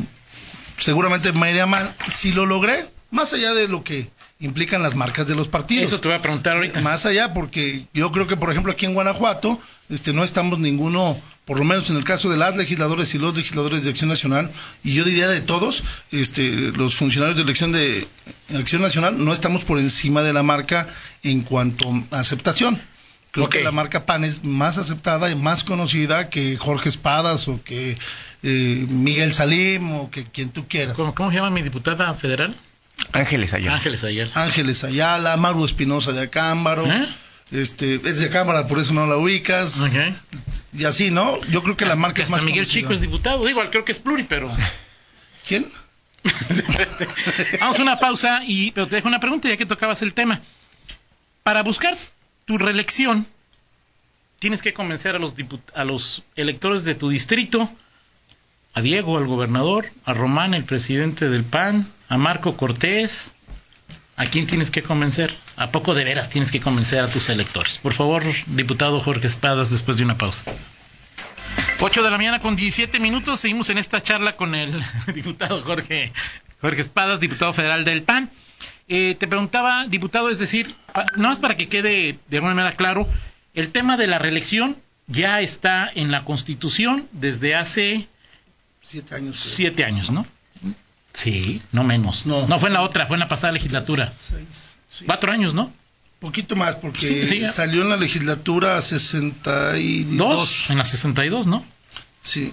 seguramente 0.76 1.32
me 1.32 1.50
iría 1.50 1.66
mal. 1.66 1.92
Si 2.08 2.32
lo 2.32 2.46
logré, 2.46 2.88
más 3.10 3.32
allá 3.32 3.54
de 3.54 3.69
lo 3.69 3.82
que 3.82 4.10
implican 4.40 4.82
las 4.82 4.94
marcas 4.94 5.26
de 5.26 5.34
los 5.34 5.48
partidos. 5.48 5.86
Eso 5.86 6.00
te 6.00 6.08
voy 6.08 6.16
a 6.16 6.22
preguntar 6.22 6.56
ahorita. 6.56 6.80
Más 6.80 7.06
allá, 7.06 7.34
porque 7.34 7.86
yo 7.92 8.12
creo 8.12 8.26
que, 8.26 8.36
por 8.36 8.50
ejemplo, 8.50 8.72
aquí 8.72 8.86
en 8.86 8.94
Guanajuato, 8.94 9.60
este, 9.88 10.12
no 10.12 10.22
estamos 10.22 10.58
ninguno, 10.58 11.20
por 11.44 11.58
lo 11.58 11.64
menos 11.64 11.90
en 11.90 11.96
el 11.96 12.04
caso 12.04 12.31
de 12.31 12.36
las 12.36 12.56
legisladores 12.56 13.14
y 13.14 13.19
los 13.19 13.36
legisladores 13.36 13.82
de 13.82 13.90
Acción 13.90 14.10
Nacional, 14.10 14.50
y 14.84 14.94
yo 14.94 15.04
diría 15.04 15.28
de 15.28 15.40
todos, 15.40 15.82
este, 16.12 16.50
los 16.50 16.94
funcionarios 16.94 17.36
de 17.36 17.42
elección 17.42 17.72
de 17.72 18.06
Acción 18.54 18.82
Nacional, 18.82 19.24
no 19.24 19.32
estamos 19.32 19.64
por 19.64 19.78
encima 19.78 20.22
de 20.22 20.32
la 20.32 20.42
marca 20.42 20.86
en 21.22 21.42
cuanto 21.42 21.90
a 22.12 22.20
aceptación. 22.20 22.81
Creo 23.46 23.50
que 23.50 23.64
la 23.64 23.73
marca 23.73 24.06
PAN 24.06 24.25
es 24.25 24.44
más 24.44 24.79
aceptada 24.79 25.31
y 25.31 25.35
más 25.35 25.64
conocida 25.64 26.29
que 26.29 26.56
Jorge 26.56 26.88
Espadas 26.88 27.49
o 27.49 27.62
que 27.62 27.96
eh, 28.43 28.87
Miguel 28.88 29.32
Salim 29.32 29.93
o 29.93 30.11
que 30.11 30.25
quien 30.25 30.50
tú 30.50 30.67
quieras. 30.69 30.96
¿Cómo, 30.96 31.14
cómo 31.14 31.31
se 31.31 31.37
llama 31.37 31.50
mi 31.50 31.62
diputada 31.62 32.14
federal? 32.14 32.55
Ángeles 33.12 33.55
allá. 33.55 33.75
Ángeles 33.75 34.05
Ayala. 34.05 34.32
Ángeles 34.35 34.85
Ayala, 34.85 35.37
Maru 35.37 35.64
Espinosa 35.64 36.12
de 36.12 36.23
Acámbaro. 36.23 36.87
¿Eh? 36.87 37.08
Este, 37.50 37.94
es 38.05 38.20
de 38.20 38.29
cámara, 38.29 38.67
por 38.67 38.79
eso 38.79 38.93
no 38.93 39.06
la 39.06 39.17
ubicas. 39.17 39.82
Y 40.73 40.84
así, 40.84 41.11
¿no? 41.11 41.41
Yo 41.46 41.62
creo 41.62 41.76
que 41.76 41.87
la 41.87 41.96
marca 41.96 42.17
Que 42.17 42.23
es 42.23 42.31
más 42.31 42.43
Miguel 42.43 42.64
conocida. 42.64 42.81
Chico 42.82 42.93
es 42.93 43.00
diputado. 43.00 43.49
Igual 43.49 43.70
creo 43.70 43.84
que 43.84 43.93
es 43.93 43.99
pluri, 43.99 44.25
pero... 44.25 44.55
¿Quién? 45.46 45.67
Vamos 47.60 47.79
a 47.79 47.82
una 47.82 47.98
pausa 47.98 48.43
y 48.44 48.72
pero 48.72 48.86
te 48.86 48.96
dejo 48.96 49.08
una 49.08 49.20
pregunta 49.20 49.48
ya 49.48 49.56
que 49.56 49.65
tocabas 49.65 50.03
el 50.03 50.12
tema. 50.12 50.41
Para 51.43 51.62
buscar 51.62 51.96
tu 52.44 52.58
reelección, 52.58 53.27
tienes 54.38 54.62
que 54.62 54.72
convencer 54.72 55.16
a 55.16 55.18
los, 55.18 55.34
a 55.74 55.84
los 55.84 56.22
electores 56.36 56.84
de 56.84 56.94
tu 56.94 57.08
distrito, 57.08 57.70
a 58.74 58.80
Diego, 58.80 59.18
al 59.18 59.26
gobernador, 59.26 59.86
a 60.04 60.14
Román, 60.14 60.54
el 60.54 60.64
presidente 60.64 61.28
del 61.28 61.44
PAN, 61.44 61.88
a 62.08 62.16
Marco 62.18 62.56
Cortés. 62.56 63.34
¿A 64.16 64.26
quién 64.26 64.48
tienes 64.48 64.72
que 64.72 64.82
convencer? 64.82 65.32
¿A 65.56 65.70
poco 65.70 65.94
de 65.94 66.02
veras 66.02 66.28
tienes 66.28 66.50
que 66.50 66.60
convencer 66.60 66.98
a 67.04 67.08
tus 67.08 67.28
electores? 67.28 67.78
Por 67.78 67.92
favor, 67.94 68.24
diputado 68.46 68.98
Jorge 69.00 69.28
Espadas, 69.28 69.70
después 69.70 69.96
de 69.96 70.02
una 70.04 70.18
pausa. 70.18 70.44
8 71.80 72.02
de 72.02 72.10
la 72.10 72.16
mañana 72.16 72.40
con 72.40 72.56
17 72.56 72.98
minutos. 72.98 73.38
Seguimos 73.38 73.70
en 73.70 73.78
esta 73.78 74.02
charla 74.02 74.34
con 74.36 74.56
el 74.56 74.72
diputado 75.14 75.62
Jorge, 75.62 76.12
Jorge 76.60 76.82
Espadas, 76.82 77.20
diputado 77.20 77.52
federal 77.52 77.84
del 77.84 78.02
PAN. 78.02 78.28
Eh, 78.88 79.14
te 79.18 79.28
preguntaba, 79.28 79.86
diputado, 79.86 80.30
es 80.30 80.40
decir, 80.40 80.74
pa- 80.92 81.04
nada 81.16 81.28
más 81.28 81.38
para 81.38 81.56
que 81.56 81.68
quede 81.68 82.18
de 82.28 82.36
alguna 82.38 82.54
manera 82.54 82.74
claro, 82.74 83.06
el 83.55 83.70
tema 83.70 83.96
de 83.96 84.06
la 84.06 84.19
reelección 84.19 84.76
ya 85.06 85.40
está 85.40 85.90
en 85.94 86.10
la 86.10 86.24
Constitución 86.24 87.06
desde 87.12 87.55
hace 87.55 88.08
Siete 88.82 89.14
años. 89.14 89.38
siete 89.38 89.84
años, 89.84 90.10
¿no? 90.10 90.26
Sí, 91.14 91.60
no 91.72 91.84
menos. 91.84 92.26
No. 92.26 92.46
fue 92.60 92.69
en 92.69 92.74
la 92.74 92.82
otra, 92.82 93.06
fue 93.06 93.17
en 93.17 93.20
la 93.20 93.28
pasada 93.28 93.52
legislatura. 93.52 94.10
Seis, 94.10 94.76
sí. 94.90 95.05
Cuatro 95.05 95.32
años, 95.32 95.52
¿no? 95.55 95.72
Poquito 96.20 96.56
más, 96.56 96.76
porque 96.76 97.06
Sí, 97.06 97.26
sí, 97.26 97.40
ya. 97.40 97.48
salió 97.52 97.82
en 97.82 97.88
la 97.90 97.96
legislatura 97.96 98.81
62. 98.81 100.17
Dos, 100.17 100.70
en 100.70 100.78
la 100.78 100.84
62, 100.84 101.46
¿no? 101.46 101.64
Sí. 102.20 102.52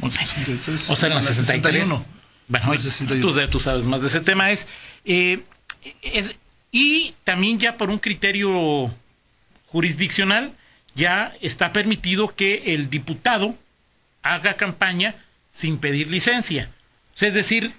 63. 0.00 0.90
O 0.90 0.96
sea, 0.96 1.08
en 1.08 1.14
la 1.16 1.22
63. 1.22 1.84
61. 1.84 2.04
Bueno, 2.48 2.66
En 2.66 2.72
la 2.72 2.80
61. 2.80 3.20
Tú, 3.46 3.48
tú 3.50 3.60
sabes 3.60 3.84
más 3.84 4.00
de 4.00 4.06
ese 4.06 4.20
tema. 4.20 4.50
Es, 4.50 4.66
eh, 5.04 5.42
es 6.02 6.36
y 6.70 7.14
también 7.24 7.58
ya 7.58 7.76
por 7.76 7.90
un 7.90 7.98
criterio 7.98 8.90
jurisdiccional 9.70 10.52
ya 10.94 11.34
está 11.40 11.72
permitido 11.72 12.34
que 12.34 12.74
el 12.74 12.90
diputado 12.90 13.56
haga 14.22 14.54
campaña 14.54 15.14
sin 15.50 15.78
pedir 15.78 16.08
licencia. 16.08 16.70
Es 17.20 17.34
decir, 17.34 17.72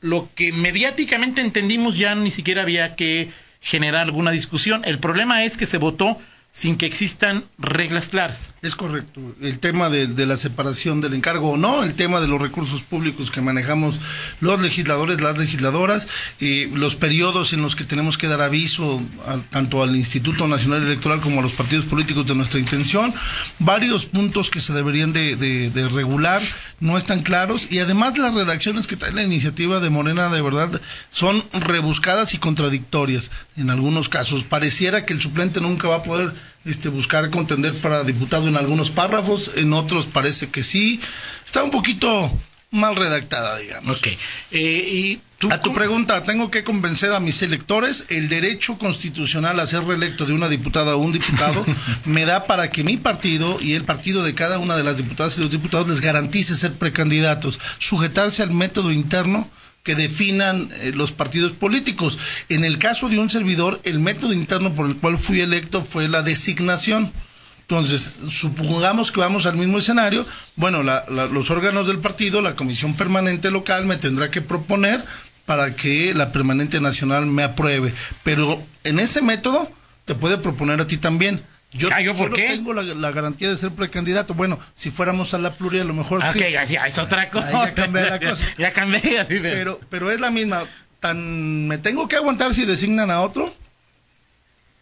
lo 0.00 0.28
que 0.34 0.52
mediáticamente 0.52 1.40
entendimos 1.40 1.96
ya 1.96 2.14
ni 2.14 2.30
siquiera 2.30 2.62
había 2.62 2.96
que 2.96 3.30
generar 3.60 4.02
alguna 4.02 4.30
discusión. 4.30 4.82
El 4.84 4.98
problema 4.98 5.44
es 5.44 5.56
que 5.56 5.66
se 5.66 5.78
votó 5.78 6.20
sin 6.56 6.78
que 6.78 6.86
existan 6.86 7.44
reglas 7.58 8.08
claras. 8.08 8.54
Es 8.62 8.74
correcto. 8.74 9.20
El 9.42 9.58
tema 9.58 9.90
de, 9.90 10.24
la 10.24 10.38
separación 10.38 11.02
del 11.02 11.12
encargo 11.12 11.50
o 11.50 11.56
no, 11.58 11.82
el 11.82 11.92
tema 11.92 12.18
de 12.18 12.28
los 12.28 12.40
recursos 12.40 12.80
públicos 12.80 13.30
que 13.30 13.42
manejamos 13.42 14.00
los 14.40 14.62
legisladores, 14.62 15.20
las 15.20 15.36
legisladoras, 15.36 16.08
y 16.40 16.64
los 16.68 16.96
periodos 16.96 17.52
en 17.52 17.60
los 17.60 17.76
que 17.76 17.84
tenemos 17.84 18.16
que 18.16 18.26
dar 18.26 18.40
aviso 18.40 19.02
tanto 19.50 19.82
al 19.82 19.94
Instituto 19.96 20.48
Nacional 20.48 20.82
Electoral 20.82 21.20
como 21.20 21.40
a 21.40 21.42
los 21.42 21.52
partidos 21.52 21.84
políticos 21.84 22.26
de 22.26 22.34
nuestra 22.34 22.58
intención, 22.58 23.12
varios 23.58 24.06
puntos 24.06 24.48
que 24.48 24.60
se 24.60 24.72
deberían 24.72 25.12
de, 25.12 25.36
de 25.36 25.88
regular 25.88 26.40
no 26.80 26.96
están 26.96 27.22
claros 27.22 27.70
y 27.70 27.80
además 27.80 28.16
las 28.16 28.34
redacciones 28.34 28.86
que 28.86 28.96
trae 28.96 29.12
la 29.12 29.24
iniciativa 29.24 29.78
de 29.78 29.90
Morena 29.90 30.30
de 30.30 30.40
verdad 30.40 30.80
son 31.10 31.44
rebuscadas 31.52 32.32
y 32.32 32.38
contradictorias 32.38 33.30
en 33.58 33.68
algunos 33.68 34.08
casos. 34.08 34.42
Pareciera 34.42 35.04
que 35.04 35.12
el 35.12 35.20
suplente 35.20 35.60
nunca 35.60 35.88
va 35.88 35.96
a 35.96 36.02
poder 36.02 36.32
este, 36.64 36.88
buscar 36.88 37.30
contender 37.30 37.74
para 37.80 38.04
diputado 38.04 38.48
en 38.48 38.56
algunos 38.56 38.90
párrafos, 38.90 39.52
en 39.56 39.72
otros 39.72 40.06
parece 40.06 40.48
que 40.48 40.62
sí. 40.62 41.00
Está 41.44 41.62
un 41.62 41.70
poquito 41.70 42.30
mal 42.70 42.96
redactada, 42.96 43.56
digamos. 43.58 43.98
Ok. 43.98 44.08
Eh, 44.52 44.58
y 44.60 45.20
a 45.50 45.60
tu 45.60 45.74
pregunta, 45.74 46.24
¿tengo 46.24 46.50
que 46.50 46.64
convencer 46.64 47.12
a 47.12 47.20
mis 47.20 47.42
electores? 47.42 48.06
El 48.08 48.28
derecho 48.28 48.78
constitucional 48.78 49.60
a 49.60 49.66
ser 49.66 49.84
reelecto 49.84 50.24
de 50.24 50.32
una 50.32 50.48
diputada 50.48 50.96
o 50.96 50.98
un 50.98 51.12
diputado 51.12 51.64
me 52.04 52.24
da 52.24 52.46
para 52.46 52.70
que 52.70 52.82
mi 52.84 52.96
partido 52.96 53.58
y 53.60 53.74
el 53.74 53.84
partido 53.84 54.22
de 54.22 54.34
cada 54.34 54.58
una 54.58 54.76
de 54.76 54.84
las 54.84 54.96
diputadas 54.96 55.36
y 55.36 55.42
los 55.42 55.50
diputados 55.50 55.88
les 55.88 56.00
garantice 56.00 56.54
ser 56.54 56.72
precandidatos, 56.72 57.60
sujetarse 57.78 58.42
al 58.42 58.50
método 58.50 58.90
interno 58.92 59.48
que 59.86 59.94
definan 59.94 60.68
eh, 60.80 60.90
los 60.92 61.12
partidos 61.12 61.52
políticos. 61.52 62.18
En 62.48 62.64
el 62.64 62.76
caso 62.78 63.08
de 63.08 63.20
un 63.20 63.30
servidor, 63.30 63.80
el 63.84 64.00
método 64.00 64.32
interno 64.32 64.74
por 64.74 64.86
el 64.86 64.96
cual 64.96 65.16
fui 65.16 65.40
electo 65.40 65.80
fue 65.80 66.08
la 66.08 66.22
designación. 66.22 67.12
Entonces, 67.60 68.12
supongamos 68.30 69.12
que 69.12 69.20
vamos 69.20 69.46
al 69.46 69.56
mismo 69.56 69.78
escenario, 69.78 70.26
bueno, 70.56 70.82
los 70.82 71.50
órganos 71.50 71.86
del 71.86 71.98
partido, 72.00 72.42
la 72.42 72.56
comisión 72.56 72.94
permanente 72.96 73.50
local 73.52 73.86
me 73.86 73.96
tendrá 73.96 74.28
que 74.30 74.42
proponer 74.42 75.04
para 75.46 75.76
que 75.76 76.12
la 76.14 76.32
permanente 76.32 76.80
nacional 76.80 77.26
me 77.26 77.44
apruebe. 77.44 77.92
Pero 78.24 78.60
en 78.82 78.98
ese 78.98 79.22
método 79.22 79.70
te 80.04 80.16
puede 80.16 80.38
proponer 80.38 80.80
a 80.80 80.86
ti 80.88 80.96
también. 80.96 81.40
Yo, 81.76 81.88
ah, 81.92 81.98
¿por 82.16 82.32
qué? 82.32 82.48
tengo 82.48 82.72
la, 82.72 83.10
garantía 83.10 83.48
de 83.48 83.56
ser 83.56 83.70
precandidato. 83.70 84.34
Bueno, 84.34 84.58
si 84.74 84.90
fuéramos 84.90 85.34
a 85.34 85.38
la 85.38 85.54
pluria, 85.54 85.82
a 85.82 85.84
lo 85.84 85.94
mejor 85.94 86.22
sí. 86.22 86.38
Ok, 86.38 86.44
ya 86.68 86.86
es 86.86 86.98
otra 86.98 87.30
cosa. 87.30 87.66
ya 87.66 87.74
cambié 87.74 88.02
la 88.04 88.20
cosa. 88.20 88.46
ya 88.58 88.72
cambié. 88.72 89.20
Así 89.20 89.38
pero, 89.40 89.80
pero 89.90 90.10
es 90.10 90.20
la 90.20 90.30
misma. 90.30 90.64
Tan 91.00 91.68
me 91.68 91.78
tengo 91.78 92.08
que 92.08 92.16
aguantar 92.16 92.54
si 92.54 92.64
designan 92.64 93.10
a 93.10 93.20
otro, 93.20 93.54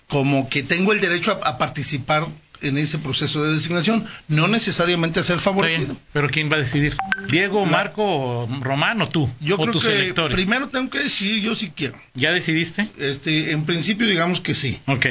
como 0.08 0.48
que 0.48 0.62
tengo 0.62 0.92
el 0.92 1.00
derecho 1.00 1.38
a, 1.42 1.58
participar 1.58 2.26
en 2.62 2.78
ese 2.78 2.98
proceso 2.98 3.44
de 3.44 3.52
designación, 3.52 4.06
no 4.28 4.48
necesariamente 4.48 5.20
a 5.20 5.22
ser 5.22 5.38
favorecido. 5.38 5.96
pero 6.12 6.30
¿quién 6.30 6.50
va 6.50 6.56
a 6.56 6.60
decidir? 6.60 6.96
¿Diego, 7.28 7.66
Marco, 7.66 8.48
Román 8.60 9.02
o 9.02 9.08
tú? 9.08 9.28
Yo 9.40 9.56
o 9.56 9.58
creo 9.58 9.72
tus 9.72 9.84
que 9.84 9.94
electores? 9.94 10.36
primero 10.36 10.68
tengo 10.68 10.88
que 10.88 11.00
decidir 11.00 11.42
yo 11.42 11.54
si 11.54 11.70
quiero. 11.70 11.98
¿Ya 12.14 12.32
decidiste? 12.32 12.88
Este, 12.98 13.50
en 13.50 13.64
principio 13.64 14.06
digamos 14.06 14.40
que 14.40 14.54
sí. 14.54 14.80
Ok. 14.86 15.06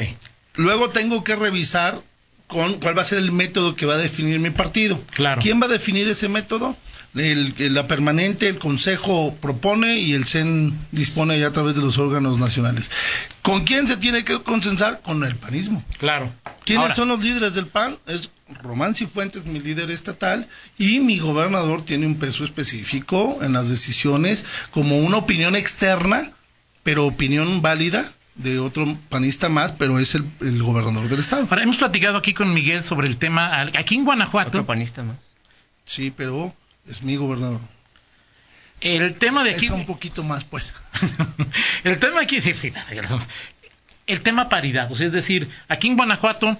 Luego 0.56 0.88
tengo 0.88 1.24
que 1.24 1.36
revisar 1.36 2.00
con 2.46 2.74
cuál 2.74 2.96
va 2.96 3.02
a 3.02 3.06
ser 3.06 3.18
el 3.18 3.32
método 3.32 3.74
que 3.74 3.86
va 3.86 3.94
a 3.94 3.98
definir 3.98 4.38
mi 4.38 4.50
partido. 4.50 5.00
Claro. 5.12 5.40
¿Quién 5.42 5.60
va 5.60 5.66
a 5.66 5.70
definir 5.70 6.06
ese 6.08 6.28
método? 6.28 6.76
la 7.14 7.86
permanente, 7.86 8.48
el 8.48 8.58
Consejo 8.58 9.36
propone 9.40 9.98
y 9.98 10.14
el 10.14 10.24
CEN 10.24 10.76
dispone 10.90 11.38
ya 11.38 11.48
a 11.48 11.52
través 11.52 11.76
de 11.76 11.80
los 11.80 11.96
órganos 11.96 12.40
nacionales. 12.40 12.90
¿Con 13.40 13.62
quién 13.62 13.86
se 13.86 13.96
tiene 13.96 14.24
que 14.24 14.42
consensar? 14.42 15.00
Con 15.00 15.22
el 15.22 15.36
panismo. 15.36 15.84
Claro. 15.98 16.32
¿Quiénes 16.64 16.96
son 16.96 17.08
los 17.08 17.22
líderes 17.22 17.54
del 17.54 17.68
PAN? 17.68 17.98
Es 18.06 18.30
Román 18.62 18.96
Cifuentes, 18.96 19.44
mi 19.44 19.60
líder 19.60 19.92
estatal, 19.92 20.48
y 20.76 20.98
mi 20.98 21.20
gobernador 21.20 21.84
tiene 21.84 22.06
un 22.06 22.18
peso 22.18 22.42
específico 22.42 23.38
en 23.42 23.52
las 23.52 23.68
decisiones 23.68 24.44
como 24.72 24.98
una 24.98 25.18
opinión 25.18 25.54
externa, 25.54 26.32
pero 26.82 27.06
opinión 27.06 27.62
válida 27.62 28.12
de 28.34 28.58
otro 28.58 28.96
panista 29.08 29.48
más, 29.48 29.72
pero 29.72 29.98
es 29.98 30.14
el, 30.14 30.24
gobernador 30.62 31.08
del 31.08 31.20
estado. 31.20 31.46
Ahora, 31.48 31.62
hemos 31.62 31.76
platicado 31.76 32.18
aquí 32.18 32.34
con 32.34 32.52
Miguel 32.52 32.82
sobre 32.82 33.08
el 33.08 33.16
tema, 33.16 33.60
aquí 33.60 33.94
en 33.94 34.04
Guanajuato. 34.04 34.48
Otro 34.48 34.66
panista 34.66 35.02
más. 35.02 35.16
Sí, 35.84 36.12
pero 36.14 36.54
es 36.88 37.02
mi 37.02 37.16
gobernador. 37.16 37.60
El 38.80 39.14
tema 39.14 39.44
de 39.44 39.50
aquí. 39.50 39.66
Es 39.66 39.70
un 39.70 39.86
poquito 39.86 40.22
más, 40.24 40.44
pues. 40.44 40.74
el 41.84 41.98
tema 41.98 42.20
aquí, 42.20 42.40
sí, 42.40 42.54
sí, 42.54 42.72
el 44.06 44.20
tema 44.20 44.48
paridad, 44.50 44.92
o 44.92 44.96
sea, 44.96 45.06
es 45.06 45.12
decir, 45.12 45.48
aquí 45.68 45.88
en 45.88 45.96
Guanajuato 45.96 46.58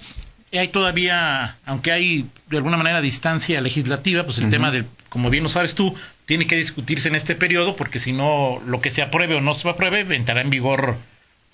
hay 0.52 0.68
todavía, 0.68 1.58
aunque 1.66 1.92
hay 1.92 2.26
de 2.48 2.56
alguna 2.56 2.76
manera 2.76 3.00
distancia 3.00 3.60
legislativa, 3.60 4.22
pues 4.22 4.38
el 4.38 4.50
tema 4.50 4.70
del, 4.70 4.86
como 5.08 5.28
bien 5.28 5.42
lo 5.42 5.48
sabes 5.48 5.74
tú, 5.74 5.94
tiene 6.26 6.46
que 6.46 6.56
discutirse 6.56 7.08
en 7.08 7.16
este 7.16 7.34
periodo, 7.34 7.76
porque 7.76 7.98
si 7.98 8.12
no, 8.12 8.62
lo 8.64 8.80
que 8.80 8.90
se 8.90 9.02
apruebe 9.02 9.34
o 9.34 9.40
no 9.40 9.54
se 9.54 9.68
apruebe, 9.68 10.14
entrará 10.14 10.40
en 10.42 10.50
vigor 10.50 10.96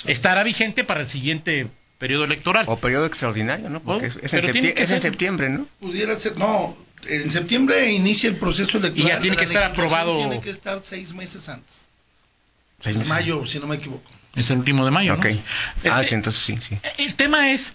estará 0.07 0.43
vigente 0.43 0.85
para 0.85 1.01
el 1.01 1.09
siguiente 1.09 1.69
periodo 1.99 2.25
electoral. 2.25 2.65
O 2.69 2.77
periodo 2.77 3.07
extraordinario, 3.07 3.69
¿no? 3.69 3.81
Porque 3.81 4.07
es, 4.07 4.33
en, 4.33 5.01
septiembre, 5.01 5.51
¿no? 5.51 5.67
Pudiera 5.81 6.19
ser, 6.19 6.37
no, 6.37 6.77
en 7.07 7.31
septiembre 7.31 7.91
inicia 7.91 8.29
el 8.31 8.37
proceso 8.37 8.79
electoral. 8.79 9.07
Y 9.07 9.11
ya 9.11 9.19
tiene 9.19 9.37
que 9.37 9.45
estar 9.45 9.65
aprobado. 9.65 10.17
Tiene 10.17 10.41
que 10.41 10.51
estar 10.51 10.81
seis 10.83 11.15
meses 11.15 11.49
antes. 11.49 11.89
Seis 12.83 13.07
Mayo, 13.07 13.47
si 13.47 13.59
no 13.59 13.67
me 13.67 13.77
equivoco. 13.77 14.11
Es 14.35 14.51
el 14.51 14.59
último 14.59 14.85
de 14.85 14.91
mayo, 14.91 15.15
Ok. 15.15 15.27
¿no? 15.85 15.93
Ah, 15.93 16.03
entonces 16.09 16.43
sí, 16.43 16.59
sí. 16.67 16.79
El 16.99 17.15
tema 17.15 17.51
es 17.51 17.75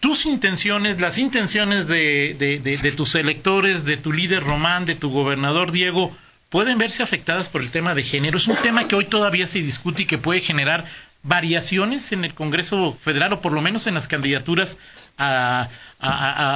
tus 0.00 0.26
intenciones, 0.26 1.00
las 1.00 1.16
intenciones 1.18 1.86
de, 1.86 2.36
de, 2.38 2.58
de, 2.58 2.92
tus 2.92 3.14
electores, 3.14 3.84
de 3.84 3.96
tu 3.96 4.12
líder 4.12 4.42
Román, 4.42 4.84
de 4.84 4.94
tu 4.94 5.10
gobernador 5.10 5.72
Diego, 5.72 6.14
pueden 6.50 6.76
verse 6.76 7.02
afectadas 7.02 7.48
por 7.48 7.62
el 7.62 7.70
tema 7.70 7.94
de 7.94 8.02
género. 8.02 8.36
Es 8.36 8.48
un 8.48 8.56
tema 8.56 8.86
que 8.86 8.96
hoy 8.96 9.06
todavía 9.06 9.46
se 9.46 9.60
discute 9.60 10.02
y 10.02 10.06
que 10.06 10.18
puede 10.18 10.40
generar 10.40 10.84
variaciones 11.22 12.12
en 12.12 12.24
el 12.24 12.34
Congreso 12.34 12.96
Federal 13.00 13.32
o 13.34 13.40
por 13.40 13.52
lo 13.52 13.62
menos 13.62 13.86
en 13.86 13.94
las 13.94 14.08
candidaturas 14.08 14.78
a, 15.18 15.68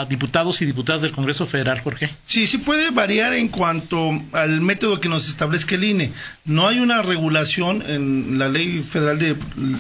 diputados 0.08 0.60
y 0.60 0.64
diputadas 0.64 1.02
del 1.02 1.12
Congreso 1.12 1.46
Federal, 1.46 1.78
Jorge? 1.80 2.10
Sí, 2.24 2.48
sí 2.48 2.58
puede 2.58 2.90
variar 2.90 3.32
en 3.32 3.46
cuanto 3.46 4.10
al 4.32 4.60
método 4.60 4.98
que 4.98 5.08
nos 5.08 5.28
establezca 5.28 5.76
el 5.76 5.84
INE. 5.84 6.12
No 6.44 6.66
hay 6.66 6.80
una 6.80 7.00
regulación 7.02 7.84
en 7.86 8.40
la 8.40 8.48
ley 8.48 8.80
federal 8.80 9.20
de 9.20 9.36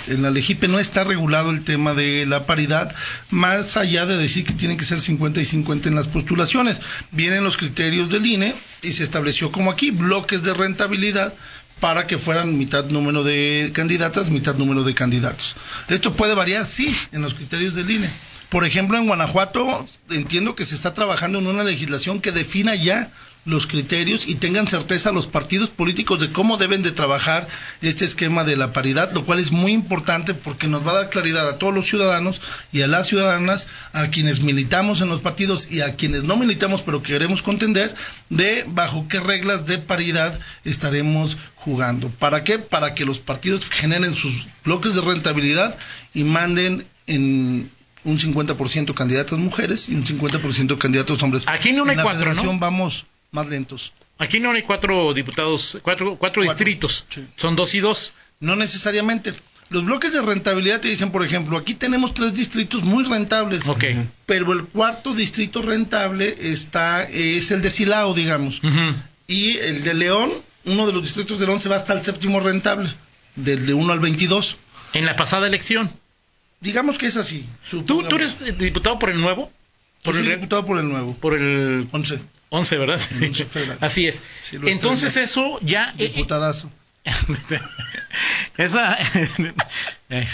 en 0.06 0.22
la 0.22 0.30
LEGIPE 0.30 0.68
no 0.68 0.78
está 0.78 1.02
regulado 1.02 1.50
el 1.50 1.64
tema 1.64 1.94
de 1.94 2.26
la 2.26 2.46
paridad, 2.46 2.94
más 3.30 3.76
allá 3.76 4.06
de 4.06 4.16
decir 4.16 4.44
que 4.44 4.52
tienen 4.52 4.76
que 4.76 4.84
ser 4.84 5.00
50 5.00 5.40
y 5.40 5.44
50 5.44 5.88
en 5.88 5.96
las 5.96 6.06
postulaciones. 6.06 6.80
Vienen 7.10 7.42
los 7.42 7.56
criterios 7.56 8.08
del 8.08 8.24
INE 8.24 8.54
y 8.82 8.92
se 8.92 9.02
estableció 9.02 9.50
como 9.50 9.72
aquí 9.72 9.90
bloques 9.90 10.44
de 10.44 10.54
rentabilidad 10.54 11.34
para 11.80 12.06
que 12.06 12.18
fueran 12.18 12.56
mitad 12.56 12.84
número 12.86 13.22
de 13.22 13.70
candidatas, 13.74 14.30
mitad 14.30 14.54
número 14.54 14.84
de 14.84 14.94
candidatos. 14.94 15.56
Esto 15.88 16.14
puede 16.14 16.34
variar, 16.34 16.64
sí, 16.64 16.94
en 17.12 17.22
los 17.22 17.34
criterios 17.34 17.74
del 17.74 17.90
INE. 17.90 18.10
Por 18.48 18.64
ejemplo, 18.64 18.96
en 18.96 19.06
Guanajuato 19.06 19.86
entiendo 20.10 20.54
que 20.54 20.64
se 20.64 20.76
está 20.76 20.94
trabajando 20.94 21.38
en 21.38 21.46
una 21.48 21.64
legislación 21.64 22.20
que 22.20 22.32
defina 22.32 22.74
ya 22.74 23.10
los 23.46 23.66
criterios 23.66 24.28
y 24.28 24.34
tengan 24.34 24.66
certeza 24.66 25.12
los 25.12 25.28
partidos 25.28 25.70
políticos 25.70 26.20
de 26.20 26.32
cómo 26.32 26.58
deben 26.58 26.82
de 26.82 26.90
trabajar 26.90 27.48
este 27.80 28.04
esquema 28.04 28.44
de 28.44 28.56
la 28.56 28.72
paridad, 28.72 29.12
lo 29.12 29.24
cual 29.24 29.38
es 29.38 29.52
muy 29.52 29.72
importante 29.72 30.34
porque 30.34 30.66
nos 30.66 30.86
va 30.86 30.90
a 30.90 30.94
dar 30.96 31.10
claridad 31.10 31.48
a 31.48 31.56
todos 31.56 31.72
los 31.72 31.86
ciudadanos 31.86 32.42
y 32.72 32.82
a 32.82 32.88
las 32.88 33.06
ciudadanas, 33.06 33.68
a 33.92 34.08
quienes 34.08 34.40
militamos 34.42 35.00
en 35.00 35.08
los 35.08 35.20
partidos 35.20 35.70
y 35.70 35.80
a 35.80 35.94
quienes 35.94 36.24
no 36.24 36.36
militamos 36.36 36.82
pero 36.82 37.02
queremos 37.02 37.40
contender, 37.40 37.94
de 38.28 38.64
bajo 38.66 39.06
qué 39.08 39.20
reglas 39.20 39.64
de 39.64 39.78
paridad 39.78 40.38
estaremos 40.64 41.38
jugando. 41.54 42.08
¿Para 42.08 42.42
qué? 42.42 42.58
Para 42.58 42.94
que 42.94 43.04
los 43.04 43.20
partidos 43.20 43.70
generen 43.70 44.16
sus 44.16 44.46
bloques 44.64 44.96
de 44.96 45.02
rentabilidad 45.02 45.78
y 46.12 46.24
manden 46.24 46.84
en 47.06 47.70
un 48.02 48.18
50% 48.18 48.94
candidatas 48.94 49.38
mujeres 49.38 49.88
y 49.88 49.94
un 49.94 50.04
50% 50.04 50.78
candidatos 50.78 51.22
hombres. 51.22 51.46
Aquí 51.46 51.72
no 51.72 51.84
hay 51.84 51.90
en 51.90 51.96
la 51.98 52.02
cuatro, 52.02 52.20
federación 52.20 52.58
vamos 52.58 53.06
más 53.36 53.48
lentos. 53.48 53.92
Aquí 54.18 54.40
no 54.40 54.50
hay 54.50 54.62
cuatro 54.62 55.12
diputados, 55.12 55.78
cuatro, 55.82 56.16
cuatro, 56.16 56.42
distritos, 56.42 57.06
son 57.36 57.54
dos 57.54 57.74
y 57.74 57.80
dos. 57.80 58.14
No 58.40 58.56
necesariamente. 58.56 59.32
Los 59.68 59.84
bloques 59.84 60.12
de 60.12 60.22
rentabilidad 60.22 60.80
te 60.80 60.88
dicen, 60.88 61.10
por 61.10 61.24
ejemplo, 61.24 61.56
aquí 61.58 61.74
tenemos 61.74 62.14
tres 62.14 62.34
distritos 62.34 62.84
muy 62.84 63.04
rentables, 63.04 63.66
okay. 63.68 64.08
pero 64.24 64.52
el 64.52 64.64
cuarto 64.64 65.12
distrito 65.12 65.60
rentable 65.60 66.34
está 66.38 67.02
es 67.04 67.50
el 67.50 67.62
de 67.62 67.70
Silao, 67.70 68.14
digamos, 68.14 68.60
y 69.26 69.56
el 69.58 69.82
de 69.82 69.94
León, 69.94 70.32
uno 70.64 70.86
de 70.86 70.92
los 70.92 71.02
distritos 71.02 71.40
de 71.40 71.46
León 71.46 71.58
se 71.58 71.68
va 71.68 71.76
hasta 71.76 71.94
el 71.94 72.02
séptimo 72.04 72.38
rentable, 72.40 72.92
del 73.34 73.66
de 73.66 73.74
1 73.74 73.92
al 73.92 74.00
22. 74.00 74.56
En 74.92 75.04
la 75.04 75.16
pasada 75.16 75.46
elección. 75.48 75.90
Digamos 76.60 76.96
que 76.96 77.06
es 77.06 77.16
así. 77.16 77.44
¿Tú, 77.68 77.82
tú 77.84 78.16
eres 78.16 78.38
diputado 78.58 78.98
por 78.98 79.10
el 79.10 79.20
nuevo? 79.20 79.50
Yo 80.04 80.12
Por 80.12 80.14
soy 80.14 80.26
el, 80.26 80.36
diputado 80.36 80.64
por 80.64 80.78
el 80.78 80.88
nuevo. 80.88 81.14
por 81.14 81.36
el 81.36 81.88
11. 81.90 82.20
11, 82.50 82.78
¿verdad? 82.78 83.00
Así 83.80 84.06
es. 84.06 84.22
Sí, 84.40 84.58
Entonces 84.66 85.16
eso 85.16 85.58
ya... 85.62 85.94
eh, 85.98 86.08
Diputadazo. 86.08 86.70
Esa... 88.56 88.98
eh, 90.10 90.26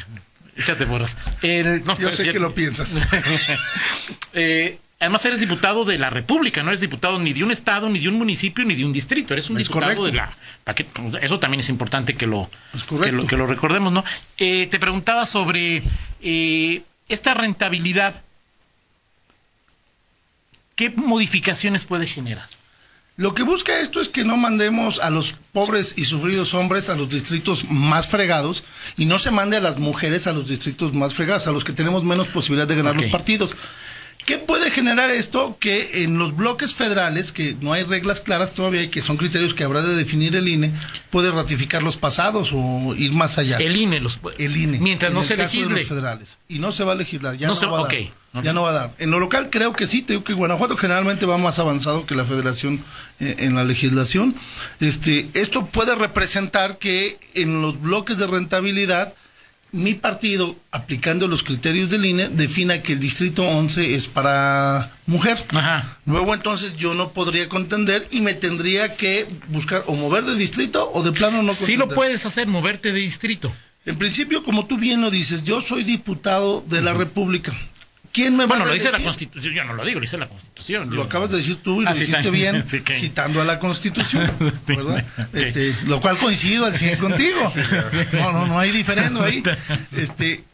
échate 0.57 0.87
porras. 0.87 1.17
El- 1.43 1.85
no, 1.85 1.99
Yo 1.99 2.13
sé 2.13 2.31
que 2.33 2.39
lo 2.39 2.55
piensas. 2.55 2.95
Eh, 4.33 4.79
además 5.01 5.25
eres 5.25 5.41
diputado 5.41 5.85
de 5.85 5.99
la 5.99 6.11
República, 6.11 6.63
no 6.63 6.69
eres 6.71 6.81
diputado 6.81 7.19
ni 7.19 7.33
de 7.33 7.43
un 7.45 7.51
estado, 7.51 7.89
ni 7.89 7.99
de 7.99 8.09
un 8.09 8.15
municipio, 8.17 8.65
ni 8.65 8.75
de 8.75 8.85
un 8.85 8.93
distrito. 8.93 9.35
Eres 9.35 9.51
un 9.51 9.57
Es 9.59 9.67
diputado 9.69 9.97
correcto. 9.97 10.05
de 10.05 10.13
la... 10.67 10.75
que- 10.75 10.87
eso 11.27 11.39
también 11.41 11.61
es 11.61 11.69
importante 11.69 12.15
que 12.15 12.27
lo, 12.27 12.51
Es 12.75 12.85
que 12.85 13.11
lo, 13.13 13.27
que 13.27 13.37
lo 13.37 13.47
recordemos, 13.47 13.93
¿no? 13.93 14.05
Eh, 14.39 14.67
te 14.69 14.79
preguntaba 14.79 15.27
sobre 15.27 15.83
eh, 16.23 16.83
esta 17.09 17.35
rentabilidad. 17.35 18.23
¿Qué 20.83 20.91
modificaciones 20.91 21.85
puede 21.85 22.09
generar? 22.09 22.49
Lo 23.17 23.35
que 23.35 23.45
busca 23.45 23.79
esto 23.79 24.01
es 24.01 24.09
que 24.09 24.25
no 24.25 24.37
mandemos 24.37 24.99
a 24.99 25.11
los 25.11 25.33
pobres 25.53 25.95
y 25.97 26.07
sufridos 26.07 26.55
hombres 26.55 26.89
a 26.89 26.97
los 26.97 27.09
distritos 27.09 27.71
más 27.71 28.09
fregados 28.09 28.65
y 28.97 29.05
no 29.05 29.21
se 29.21 29.31
mande 29.31 29.59
a 29.59 29.61
las 29.61 29.79
mujeres 29.79 30.27
a 30.27 30.33
los 30.33 30.49
distritos 30.49 30.93
más 30.93 31.15
fregados, 31.15 31.47
a 31.47 31.53
los 31.53 31.63
que 31.63 31.73
tenemos 31.73 32.03
menos 32.03 32.27
posibilidad 32.27 32.67
de 32.67 32.75
ganar 32.75 32.97
los 32.97 33.07
partidos. 33.07 33.55
¿Qué 34.25 34.39
puede 34.39 34.71
generar 34.71 35.11
esto? 35.11 35.57
Que 35.59 36.05
en 36.05 36.17
los 36.19 36.37
bloques 36.37 36.75
federales, 36.75 37.33
que 37.33 37.57
no 37.61 37.73
hay 37.73 37.83
reglas 37.83 38.21
claras 38.21 38.53
todavía 38.53 38.83
y 38.83 38.89
que 38.89 39.03
son 39.03 39.17
criterios 39.17 39.53
que 39.53 39.65
habrá 39.65 39.83
de 39.83 39.95
definir 39.97 40.37
el 40.37 40.47
INE, 40.47 40.73
puede 41.11 41.31
ratificar 41.33 41.83
los 41.83 41.97
pasados 41.97 42.51
o 42.55 42.95
ir 42.97 43.13
más 43.15 43.39
allá. 43.39 43.57
El 43.59 43.77
INE 43.77 44.01
los 44.01 44.21
El 44.39 44.57
INE. 44.57 44.79
Mientras 44.79 45.11
en 45.11 45.15
no 45.15 45.21
el 45.23 45.27
se 45.27 45.35
caso 45.37 45.49
de 45.51 45.57
legisle. 45.59 45.79
los 45.81 45.89
federales. 45.89 46.39
Y 46.49 46.61
no 46.61 46.71
se 46.71 46.85
va 46.85 46.93
a 46.93 46.95
legislar, 46.95 47.37
ya 47.37 47.49
No 47.49 47.55
no, 47.55 47.59
se- 47.59 47.67
va 47.67 47.81
a 47.81 47.83
dar. 47.89 48.45
Ya 48.45 48.53
no 48.55 48.63
va 48.63 48.71
a 48.71 48.73
dar. 48.73 48.91
En 48.99 49.11
lo 49.11 49.19
local 49.21 49.49
creo 49.51 49.73
que 49.75 49.87
sí, 49.87 50.01
te 50.03 50.15
digo 50.15 50.25
que 50.25 50.33
Guanajuato 50.33 50.77
generalmente 50.77 51.27
va 51.27 51.37
más 51.37 51.59
avanzado 51.59 52.07
que 52.07 52.15
la 52.15 52.25
federación 52.25 52.83
eh, 53.21 53.35
en 53.41 53.55
la 53.57 53.65
legislación. 53.65 54.35
Este, 54.81 55.29
esto 55.35 55.67
puede 55.67 55.95
representar 55.97 56.79
que 56.79 57.19
en 57.35 57.61
los 57.61 57.79
bloques 57.81 58.17
de 58.17 58.27
rentabilidad 58.29 59.13
mi 59.73 59.95
partido, 59.95 60.55
aplicando 60.71 61.27
los 61.27 61.43
criterios 61.43 61.89
del 61.89 62.05
INE, 62.05 62.29
defina 62.29 62.83
que 62.83 62.93
el 62.93 63.01
distrito 63.01 63.43
11 63.43 63.95
es 63.95 64.07
para 64.07 64.93
mujer. 65.07 65.39
Ajá. 65.55 65.99
Luego 66.05 66.35
entonces 66.35 66.77
yo 66.77 66.95
no 66.95 67.13
podría 67.13 67.49
contender 67.49 68.07
y 68.11 68.21
me 68.21 68.35
tendría 68.35 68.97
que 68.97 69.27
buscar 69.49 69.85
o 69.87 69.95
mover 69.95 70.25
de 70.25 70.37
distrito 70.37 70.91
o 70.93 71.03
de 71.03 71.13
plano 71.13 71.43
no 71.43 71.55
Sí 71.55 71.73
lo 71.73 71.87
contender. 71.87 71.97
puedes 71.97 72.27
hacer, 72.27 72.47
moverte 72.49 72.93
de 72.93 73.01
distrito. 73.01 73.53
En 73.85 73.97
principio, 73.97 74.45
como 74.45 74.67
tú 74.67 74.77
bien 74.77 75.01
lo 75.01 75.11
dices, 75.11 75.43
yo 75.43 75.61
soy 75.61 75.83
diputado 75.83 76.63
de 76.69 76.83
la 76.83 76.93
República. 76.93 77.53
¿Quién 78.13 78.37
me 78.37 78.45
va 78.45 78.49
Bueno, 78.49 78.67
lo 78.67 78.75
dice 78.75 78.93
la? 78.93 78.99
Constitución, 78.99 79.55
yo 79.55 79.65
no 79.65 79.73
lo 79.73 79.85
digo, 79.85 79.99
lo 79.99 80.03
dice 80.03 80.19
la 80.19 80.29
Constitución. 80.29 80.91
Lo 80.91 80.97
Yo- 80.97 81.03
acabas 81.05 81.31
de 81.31 81.39
decir 81.39 81.57
tú 81.61 81.83
y 81.83 81.87
Ah, 81.87 81.91
lo 81.91 81.97
sí, 81.97 82.05
dijiste 82.07 82.31
bien, 82.31 82.63
Sí, 82.69 82.81
que- 82.81 82.93
citando 82.95 83.41
a 83.41 83.45
la 83.45 83.59
Constitución. 83.59 84.31
¿verdad? 84.67 85.05
Este, 85.33 85.75
lo 85.87 86.01
cual 86.01 86.19
coincido 86.19 86.67
al 86.67 86.75
100 86.77 86.99
contigo. 86.99 87.53
No, 88.13 88.33
no, 88.33 88.47
no 88.47 88.59
hay 88.59 88.71
diferendo 88.71 89.23
ahí. 89.25 89.43
Este, 89.97 90.45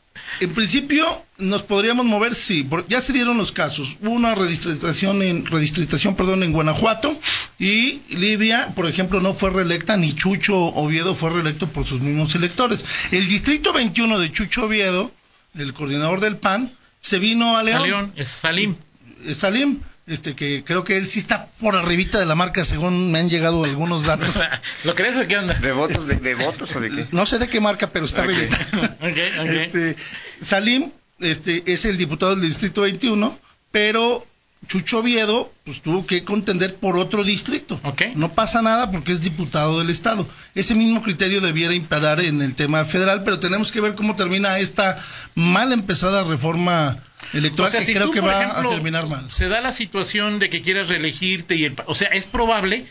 en 0.40 0.50
principio 0.50 1.24
nos 1.38 1.62
podríamos 1.62 2.04
mover, 2.06 2.34
sí, 2.34 2.68
ya 2.88 3.00
se 3.00 3.12
dieron 3.12 3.36
los 3.38 3.50
casos. 3.52 3.96
Hubo 4.02 4.10
una 4.10 4.34
redistritación 4.34 5.22
en 5.22 5.46
redistritación, 5.46 6.14
perdón, 6.16 6.42
en 6.44 6.52
Guanajuato 6.52 7.18
y 7.58 8.00
Livia, 8.10 8.68
por 8.76 8.88
ejemplo, 8.88 9.20
no 9.20 9.34
fue 9.34 9.50
reelecta 9.50 9.96
ni 9.96 10.12
Chucho 10.12 10.56
Oviedo 10.56 11.14
fue 11.14 11.30
reelecto 11.30 11.68
por 11.68 11.84
sus 11.84 12.00
mismos 12.00 12.34
electores. 12.34 12.84
El 13.10 13.26
distrito 13.28 13.72
21 13.72 14.18
de 14.18 14.30
Chucho 14.32 14.64
Oviedo, 14.64 15.10
el 15.56 15.72
coordinador 15.72 16.20
del 16.20 16.36
PAN, 16.36 16.72
se 17.00 17.18
vino 17.18 17.56
a 17.56 17.60
A 17.60 17.62
León. 17.62 17.82
León, 17.82 18.12
es 18.16 18.28
Salim. 18.28 18.76
Eh, 19.24 19.34
Salim, 19.34 19.80
este 20.06 20.34
que 20.34 20.62
creo 20.64 20.84
que 20.84 20.96
él 20.96 21.08
sí 21.08 21.18
está 21.18 21.46
por 21.60 21.76
arribita 21.76 22.18
de 22.18 22.26
la 22.26 22.34
marca 22.34 22.64
según 22.64 23.10
me 23.12 23.18
han 23.18 23.28
llegado 23.28 23.64
algunos 23.64 24.04
datos. 24.04 24.38
¿Lo 24.84 24.94
crees 24.94 25.16
o 25.16 25.26
qué 25.26 25.36
onda? 25.38 25.54
¿De 25.54 25.72
votos, 25.72 26.06
de, 26.06 26.16
de 26.16 26.34
votos 26.34 26.74
o 26.74 26.80
de 26.80 26.90
qué? 26.90 27.04
No 27.12 27.26
sé 27.26 27.38
de 27.38 27.48
qué 27.48 27.60
marca, 27.60 27.88
pero 27.90 28.04
está 28.04 28.22
Ok. 28.22 28.28
arribita. 28.28 28.58
Este, 29.44 29.96
Salim 30.42 30.90
este, 31.20 31.62
es 31.66 31.84
el 31.84 31.96
diputado 31.96 32.36
del 32.36 32.44
distrito 32.48 32.82
21, 32.82 33.38
pero 33.70 34.26
Chucho 34.66 34.98
Oviedo 34.98 35.52
pues 35.64 35.80
tuvo 35.80 36.06
que 36.06 36.24
contender 36.24 36.74
por 36.74 36.96
otro 36.96 37.24
distrito. 37.24 37.80
Ok. 37.84 38.02
No 38.14 38.32
pasa 38.32 38.60
nada 38.60 38.90
porque 38.90 39.12
es 39.12 39.22
diputado 39.22 39.78
del 39.78 39.90
estado. 39.90 40.28
Ese 40.54 40.74
mismo 40.74 41.02
criterio 41.02 41.40
debiera 41.40 41.74
imperar 41.74 42.20
en 42.20 42.42
el 42.42 42.54
tema 42.54 42.84
federal, 42.84 43.22
pero 43.24 43.38
tenemos 43.38 43.72
que 43.72 43.80
ver 43.80 43.94
cómo 43.94 44.16
termina 44.16 44.58
esta 44.58 44.98
mal 45.34 45.72
empezada 45.72 46.24
reforma 46.24 46.98
electoral 47.32 47.68
O 47.68 47.70
sea, 47.70 47.80
que 47.80 47.86
si 47.86 47.94
creo 47.94 48.06
tú, 48.06 48.12
que 48.12 48.20
va 48.20 48.42
ejemplo, 48.42 48.70
a 48.70 48.72
terminar 48.72 49.06
mal. 49.06 49.30
Se 49.30 49.48
da 49.48 49.60
la 49.60 49.72
situación 49.72 50.38
de 50.38 50.50
que 50.50 50.62
quieras 50.62 50.88
reelegirte 50.88 51.56
y 51.56 51.64
el, 51.64 51.76
o 51.86 51.94
sea, 51.94 52.08
es 52.08 52.24
probable 52.24 52.86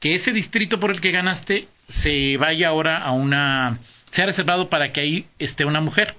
que 0.00 0.14
ese 0.14 0.32
distrito 0.32 0.80
por 0.80 0.90
el 0.90 1.00
que 1.00 1.12
ganaste 1.12 1.68
se 1.88 2.36
vaya 2.36 2.68
ahora 2.68 2.98
a 2.98 3.12
una 3.12 3.78
sea 4.10 4.26
reservado 4.26 4.68
para 4.68 4.92
que 4.92 5.00
ahí 5.00 5.26
esté 5.38 5.64
una 5.64 5.80
mujer. 5.80 6.14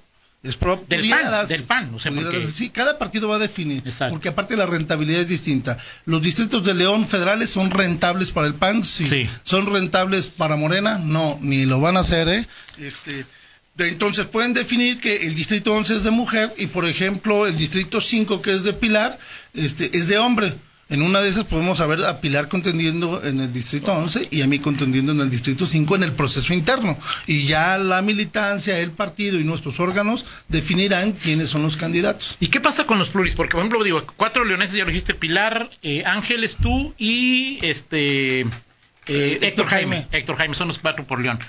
Es 0.45 0.59
Del 0.87 1.09
PAN, 1.09 1.31
darse. 1.31 1.53
del 1.53 1.63
PAN, 1.63 1.93
o 1.95 1.99
sea, 1.99 2.11
porque-. 2.11 2.51
Sí, 2.51 2.69
cada 2.69 2.97
partido 2.97 3.27
va 3.27 3.35
a 3.37 3.39
definir. 3.39 3.81
Exacto. 3.85 4.13
Porque 4.13 4.29
aparte 4.29 4.55
la 4.55 4.65
rentabilidad 4.65 5.21
es 5.21 5.27
distinta. 5.27 5.77
Los 6.05 6.21
distritos 6.21 6.63
de 6.63 6.73
León 6.73 7.05
federales 7.07 7.49
son 7.49 7.71
rentables 7.71 8.31
para 8.31 8.47
el 8.47 8.53
PAN, 8.53 8.83
sí. 8.83 9.07
Sí. 9.07 9.27
¿Son 9.43 9.65
rentables 9.65 10.27
para 10.27 10.55
Morena? 10.55 10.97
No, 10.99 11.37
ni 11.41 11.65
lo 11.65 11.79
van 11.79 11.97
a 11.97 12.01
hacer, 12.01 12.27
¿eh? 12.29 12.47
Este, 12.77 13.25
de- 13.75 13.87
entonces 13.89 14.25
pueden 14.27 14.53
definir 14.53 14.99
que 14.99 15.15
el 15.25 15.33
distrito 15.35 15.73
11 15.73 15.95
es 15.97 16.03
de 16.03 16.11
mujer 16.11 16.53
y, 16.57 16.67
por 16.67 16.85
ejemplo, 16.85 17.47
el 17.47 17.57
distrito 17.57 17.99
5, 17.99 18.41
que 18.41 18.53
es 18.53 18.63
de 18.63 18.73
Pilar, 18.73 19.17
este, 19.53 19.97
es 19.97 20.07
de 20.07 20.17
hombre. 20.19 20.53
En 20.87 21.01
una 21.01 21.19
de 21.19 21.29
esas 21.29 21.45
podemos 21.45 21.85
ver 21.87 22.05
a 22.05 22.21
Pilar 22.21 22.47
contendiendo 22.47 23.23
en 23.23 23.39
el 23.39 23.51
distrito 23.51 23.91
11 23.91 24.27
y 24.29 24.43
a 24.43 24.47
mí 24.47 24.59
contendiendo 24.59 25.13
en 25.13 25.19
el 25.19 25.31
distrito 25.31 25.65
5 25.65 25.95
en 25.95 26.03
el 26.03 26.11
proceso 26.11 26.53
interno. 26.53 26.95
Y 27.25 27.45
ya 27.47 27.79
la 27.79 28.03
militancia, 28.03 28.77
el 28.79 28.91
partido 28.91 29.39
y 29.39 29.43
nuestros 29.43 29.79
órganos 29.79 30.25
definirán 30.47 31.13
quiénes 31.13 31.49
son 31.49 31.63
los 31.63 31.75
candidatos. 31.75 32.37
¿Y 32.39 32.49
qué 32.49 32.59
pasa 32.59 32.85
con 32.85 32.99
los 32.99 33.09
pluris? 33.09 33.33
Porque, 33.33 33.53
por 33.53 33.61
ejemplo, 33.61 33.83
digo, 33.83 34.03
cuatro 34.15 34.45
leoneses, 34.45 34.75
ya 34.75 34.83
lo 34.83 34.89
dijiste, 34.89 35.15
Pilar, 35.15 35.71
eh, 35.81 36.03
Ángeles, 36.05 36.57
tú 36.57 36.93
y 36.99 37.57
este 37.65 38.41
eh, 38.41 38.45
Héctor 39.07 39.43
Héctor 39.47 39.65
Jaime. 39.65 39.95
Jaime. 39.95 40.07
Héctor 40.11 40.35
Jaime 40.37 40.55
son 40.55 40.67
los 40.67 40.77
cuatro 40.77 41.03
por 41.05 41.19
León. 41.19 41.39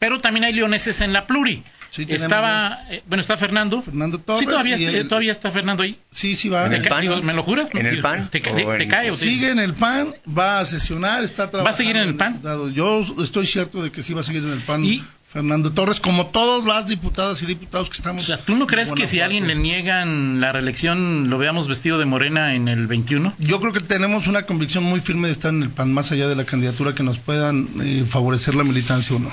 Pero 0.00 0.18
también 0.18 0.42
hay 0.44 0.52
leoneses 0.54 1.00
en 1.02 1.12
la 1.12 1.26
pluri. 1.28 1.62
Sí, 1.90 2.06
tenemos 2.06 2.24
Estaba, 2.24 2.84
eh, 2.88 3.02
bueno, 3.06 3.20
está 3.20 3.36
Fernando. 3.36 3.82
Fernando 3.82 4.18
Torres 4.18 4.40
Sí, 4.40 4.46
todavía, 4.46 4.76
y 4.78 4.84
eh, 4.86 4.98
el- 5.00 5.08
todavía 5.08 5.32
está 5.32 5.50
Fernando 5.50 5.82
ahí. 5.82 5.96
Sí, 6.10 6.36
sí 6.36 6.48
va. 6.48 6.66
¿En 6.66 6.72
el 6.72 6.82
¿Te 6.82 6.88
ca- 6.88 6.94
PAN? 6.94 7.00
digo, 7.02 7.22
¿Me 7.22 7.34
lo 7.34 7.42
juras? 7.42 7.68
¿En 7.74 7.84
el 7.86 8.00
PAN? 8.00 8.28
¿Te, 8.30 8.38
¿O 8.38 8.42
cae 8.88 9.10
o 9.10 9.12
te- 9.12 9.18
Sigue 9.18 9.50
en 9.50 9.58
el 9.58 9.74
PAN, 9.74 10.08
va 10.36 10.60
a 10.60 10.64
sesionar, 10.64 11.22
está 11.22 11.50
trabajando. 11.50 11.64
¿Va 11.64 11.70
a 11.70 11.76
seguir 11.76 11.96
en 11.96 12.08
el 12.08 12.14
PAN? 12.14 12.40
Yo 12.74 13.04
estoy 13.22 13.46
cierto 13.46 13.82
de 13.82 13.92
que 13.92 14.00
sí 14.02 14.14
va 14.14 14.20
a 14.20 14.24
seguir 14.24 14.42
en 14.42 14.52
el 14.52 14.60
PAN. 14.60 14.84
¿Y? 14.84 15.04
Fernando 15.28 15.70
Torres, 15.72 16.00
como 16.00 16.26
todas 16.26 16.64
las 16.66 16.88
diputadas 16.88 17.40
y 17.42 17.46
diputados 17.46 17.88
que 17.88 17.92
O 17.94 17.98
estamos. 17.98 18.24
sea, 18.24 18.36
¿tú 18.38 18.56
no 18.56 18.66
crees 18.66 18.90
que 18.92 19.06
si 19.06 19.20
a 19.20 19.26
alguien 19.26 19.46
le 19.46 19.54
niegan 19.54 20.40
la 20.40 20.50
reelección 20.50 21.30
lo 21.30 21.38
veamos 21.38 21.68
vestido 21.68 21.98
de 21.98 22.04
morena 22.04 22.54
en 22.56 22.66
el 22.68 22.86
21? 22.88 23.32
Yo 23.38 23.60
creo 23.60 23.72
que 23.72 23.78
tenemos 23.80 24.26
una 24.26 24.42
convicción 24.42 24.82
muy 24.82 24.98
firme 25.00 25.28
de 25.28 25.32
estar 25.32 25.52
en 25.54 25.62
el 25.62 25.70
PAN, 25.70 25.92
más 25.92 26.10
allá 26.10 26.26
de 26.26 26.34
la 26.34 26.44
candidatura 26.46 26.94
que 26.96 27.02
nos 27.04 27.18
puedan 27.18 27.68
eh, 27.82 28.04
favorecer 28.08 28.54
la 28.56 28.64
militancia 28.64 29.14
o 29.14 29.18
no. 29.20 29.30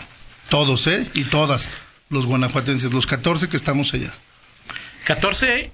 Todos, 0.49 0.87
¿eh? 0.87 1.05
Y 1.13 1.25
todas, 1.25 1.69
los 2.09 2.25
guanajuatenses, 2.25 2.93
los 2.93 3.05
14 3.05 3.49
que 3.49 3.57
estamos 3.57 3.93
allá. 3.93 4.13
14, 5.05 5.71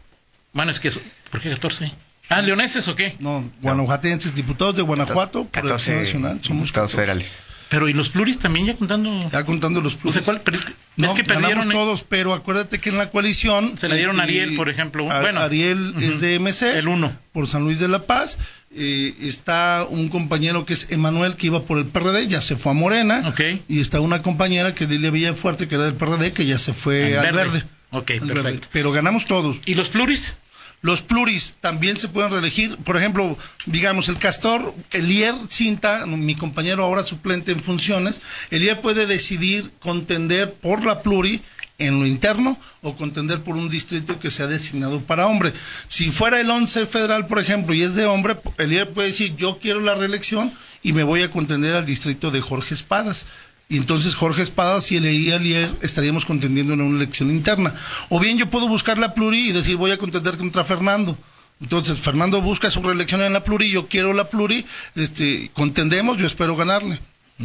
bueno, 0.54 0.72
es 0.72 0.80
que, 0.80 0.88
es- 0.90 1.00
¿por 1.32 1.42
qué 1.42 1.50
14? 1.50 1.92
Ah, 2.30 2.42
leoneses 2.42 2.88
o 2.88 2.96
qué? 2.96 3.16
No, 3.20 3.44
guanajuatenses, 3.62 4.34
diputados 4.34 4.76
de 4.76 4.82
Guanajuato, 4.82 5.46
por 5.46 5.64
el 5.64 5.70
14 5.70 5.96
Nacional, 5.98 6.40
somos 6.42 6.64
diputados 6.68 6.92
14. 6.92 6.96
federales. 6.96 7.36
Pero 7.74 7.90
¿y 7.90 7.94
los 7.94 8.10
pluris 8.10 8.38
también 8.38 8.68
ya 8.68 8.76
contando? 8.76 9.30
Ya 9.32 9.44
contando 9.46 9.82
los 9.82 9.96
No 9.96 10.00
pluses. 10.02 10.20
sé 10.22 10.26
cuál, 10.26 10.42
pero 10.42 10.58
es 10.58 10.66
que- 10.66 10.74
No, 10.96 11.08
es 11.08 11.14
que 11.16 11.24
perdieron. 11.24 11.70
todos, 11.72 12.04
pero 12.04 12.34
acuérdate 12.36 12.78
que 12.78 12.92
en 12.92 13.00
la 13.00 13.10
coalición... 13.10 13.80
Se 13.80 13.90
le 13.90 13.96
dieron 13.98 14.20
a 14.20 14.26
este, 14.26 14.42
Ariel, 14.42 14.56
por 14.56 14.70
ejemplo. 14.70 15.12
a- 15.12 15.22
Bueno. 15.22 15.40
Ariel 15.40 15.96
es 16.00 16.10
Ujú. 16.12 16.20
de 16.20 16.36
MC. 16.36 16.78
El 16.78 16.88
uno. 16.88 17.12
Por 17.32 17.48
San 17.48 17.64
Luis 17.64 17.80
de 17.80 17.88
la 17.88 18.04
Paz. 18.04 18.38
eh, 18.76 19.14
está 19.22 19.86
un 19.90 20.10
compañero 20.10 20.66
que 20.66 20.74
es 20.74 20.92
Emanuel, 20.92 21.36
que 21.36 21.48
iba 21.48 21.62
por 21.64 21.78
el 21.80 21.86
PRD, 21.86 22.28
ya 22.28 22.42
se 22.42 22.56
fue 22.56 22.72
a 22.74 22.76
Morena. 22.76 23.24
Ok. 23.28 23.42
Y 23.68 23.80
está 23.80 24.00
una 24.02 24.22
compañera 24.22 24.74
que 24.76 24.84
es 24.84 24.90
Lilia 24.92 25.10
Villafuerte, 25.12 25.68
que 25.68 25.76
era 25.76 25.86
del 25.86 25.94
PRD, 25.96 26.32
que 26.34 26.46
ya 26.46 26.60
se 26.60 26.74
fue 26.74 27.18
Al 27.18 27.26
al 27.26 27.34
verde. 27.34 27.52
verde. 27.54 27.66
Ok, 27.92 28.12
Al 28.12 28.20
perfecto. 28.20 28.44
verde. 28.44 28.60
Pero 28.72 28.92
ganamos 28.92 29.26
todos. 29.26 29.58
¿Y 29.66 29.74
los 29.76 29.90
pluris? 29.90 30.38
Los 30.84 31.02
pluris 31.02 31.56
también 31.62 31.98
se 31.98 32.10
pueden 32.10 32.30
reelegir. 32.30 32.76
Por 32.76 32.98
ejemplo, 32.98 33.38
digamos, 33.66 34.10
el 34.10 34.18
castor, 34.18 34.76
Elier 34.92 35.34
Cinta, 35.48 36.06
mi 36.06 36.36
compañero 36.36 36.84
ahora 36.84 37.04
suplente 37.04 37.54
en 37.54 37.62
funciones, 37.62 38.22
Elier 38.52 38.82
puede 38.82 39.08
decidir 39.08 39.72
contender 39.80 40.54
por 40.54 40.84
la 40.84 41.02
pluri 41.02 41.42
en 41.78 42.02
lo 42.02 42.06
interno 42.06 42.60
o 42.82 42.98
contender 42.98 43.42
por 43.44 43.56
un 43.56 43.70
distrito 43.70 44.20
que 44.20 44.30
sea 44.30 44.48
designado 44.48 45.00
para 45.00 45.28
hombre. 45.28 45.54
Si 45.88 46.12
fuera 46.12 46.42
el 46.42 46.50
11 46.50 46.86
federal, 46.86 47.28
por 47.28 47.40
ejemplo, 47.40 47.74
y 47.74 47.82
es 47.82 47.96
de 47.96 48.06
hombre, 48.06 48.36
Elier 48.58 48.90
puede 48.90 49.08
decir, 49.08 49.38
yo 49.38 49.60
quiero 49.60 49.80
la 49.80 49.96
reelección 49.96 50.54
y 50.84 50.92
me 50.92 51.04
voy 51.04 51.22
a 51.22 51.32
contender 51.32 51.78
al 51.78 51.86
distrito 51.86 52.30
de 52.30 52.42
Jorge 52.42 52.74
Espadas. 52.74 53.26
Y 53.70 53.78
entonces 53.78 54.14
Jorge 54.16 54.42
Espadas 54.44 54.92
y 54.92 54.98
el 54.98 55.34
Alier 55.34 55.70
estaríamos 55.82 56.26
contendiendo 56.26 56.74
en 56.74 56.82
una 56.82 56.98
elección 56.98 57.32
interna. 57.32 57.74
O 58.10 58.20
bien 58.20 58.38
yo 58.38 58.48
puedo 58.48 58.68
buscar 58.68 58.98
la 58.98 59.14
pluri 59.14 59.50
y 59.50 59.52
decir 59.52 59.78
voy 59.78 59.92
a 59.92 59.98
contender 59.98 60.38
contra 60.38 60.64
Fernando. 60.64 61.18
Entonces 61.62 61.98
Fernando 61.98 62.42
busca 62.42 62.70
su 62.70 62.82
reelección 62.82 63.22
en 63.22 63.34
la 63.34 63.44
pluri, 63.44 63.72
yo 63.72 63.88
quiero 63.88 64.14
la 64.14 64.30
pluri, 64.30 64.66
este, 64.96 65.50
contendemos, 65.54 66.18
yo 66.18 66.28
espero 66.28 66.56
ganarle. 66.56 67.00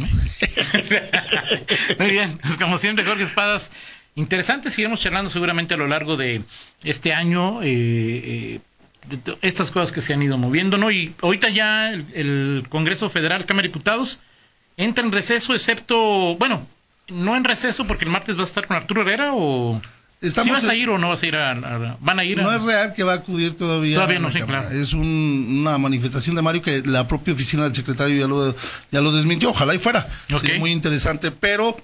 Muy 1.99 2.11
bien, 2.11 2.37
pues 2.37 2.57
como 2.57 2.77
siempre 2.77 3.05
Jorge 3.05 3.23
Espadas, 3.23 3.71
interesante, 4.15 4.69
seguiremos 4.69 4.99
charlando 4.99 5.31
seguramente 5.31 5.73
a 5.73 5.77
lo 5.77 5.87
largo 5.87 6.17
de 6.17 6.43
este 6.83 7.13
año. 7.13 7.63
Eh, 7.63 7.69
eh, 7.71 8.59
estas 9.41 9.71
cosas 9.71 9.91
que 9.93 10.01
se 10.01 10.13
han 10.13 10.21
ido 10.21 10.37
moviendo, 10.37 10.77
¿no? 10.77 10.91
Y 10.91 11.15
ahorita 11.21 11.49
ya 11.49 11.91
el, 11.91 12.05
el 12.13 12.65
Congreso 12.69 13.09
Federal, 13.09 13.45
Cámara 13.45 13.63
de 13.63 13.69
Diputados, 13.69 14.19
entra 14.79 15.03
en 15.03 15.11
receso, 15.11 15.53
excepto, 15.53 16.35
bueno, 16.37 16.65
no 17.09 17.35
en 17.35 17.43
receso 17.43 17.85
porque 17.85 18.05
el 18.05 18.11
martes 18.11 18.37
va 18.37 18.41
a 18.41 18.45
estar 18.45 18.65
con 18.65 18.77
Arturo 18.77 19.01
Herrera 19.01 19.31
o... 19.33 19.79
¿Sí 20.21 20.49
vas 20.49 20.67
a 20.67 20.75
ir 20.75 20.89
o 20.89 20.97
no 20.97 21.09
vas 21.09 21.23
a 21.23 21.27
ir 21.27 21.35
a, 21.37 21.97
van 22.01 22.19
a 22.19 22.25
ir 22.25 22.41
No 22.41 22.53
es 22.53 22.63
real 22.63 22.93
que 22.93 23.03
va 23.03 23.13
a 23.13 23.15
acudir 23.17 23.55
todavía. 23.55 23.95
Todavía 23.95 24.19
no, 24.19 24.29
sí, 24.29 24.41
claro. 24.41 24.69
Es 24.69 24.91
una 24.91 25.77
manifestación 25.77 26.35
de 26.35 26.41
Mario 26.41 26.61
que 26.61 26.81
la 26.85 27.07
propia 27.07 27.33
oficina 27.33 27.63
del 27.63 27.73
secretario 27.73 28.19
ya 28.19 28.27
lo, 28.27 28.53
ya 28.91 28.99
lo 28.99 29.13
desmintió. 29.13 29.51
Ojalá 29.51 29.75
y 29.75 29.77
fuera. 29.77 30.09
Okay. 30.33 30.59
muy 30.59 30.73
interesante. 30.73 31.31
Pero 31.31 31.77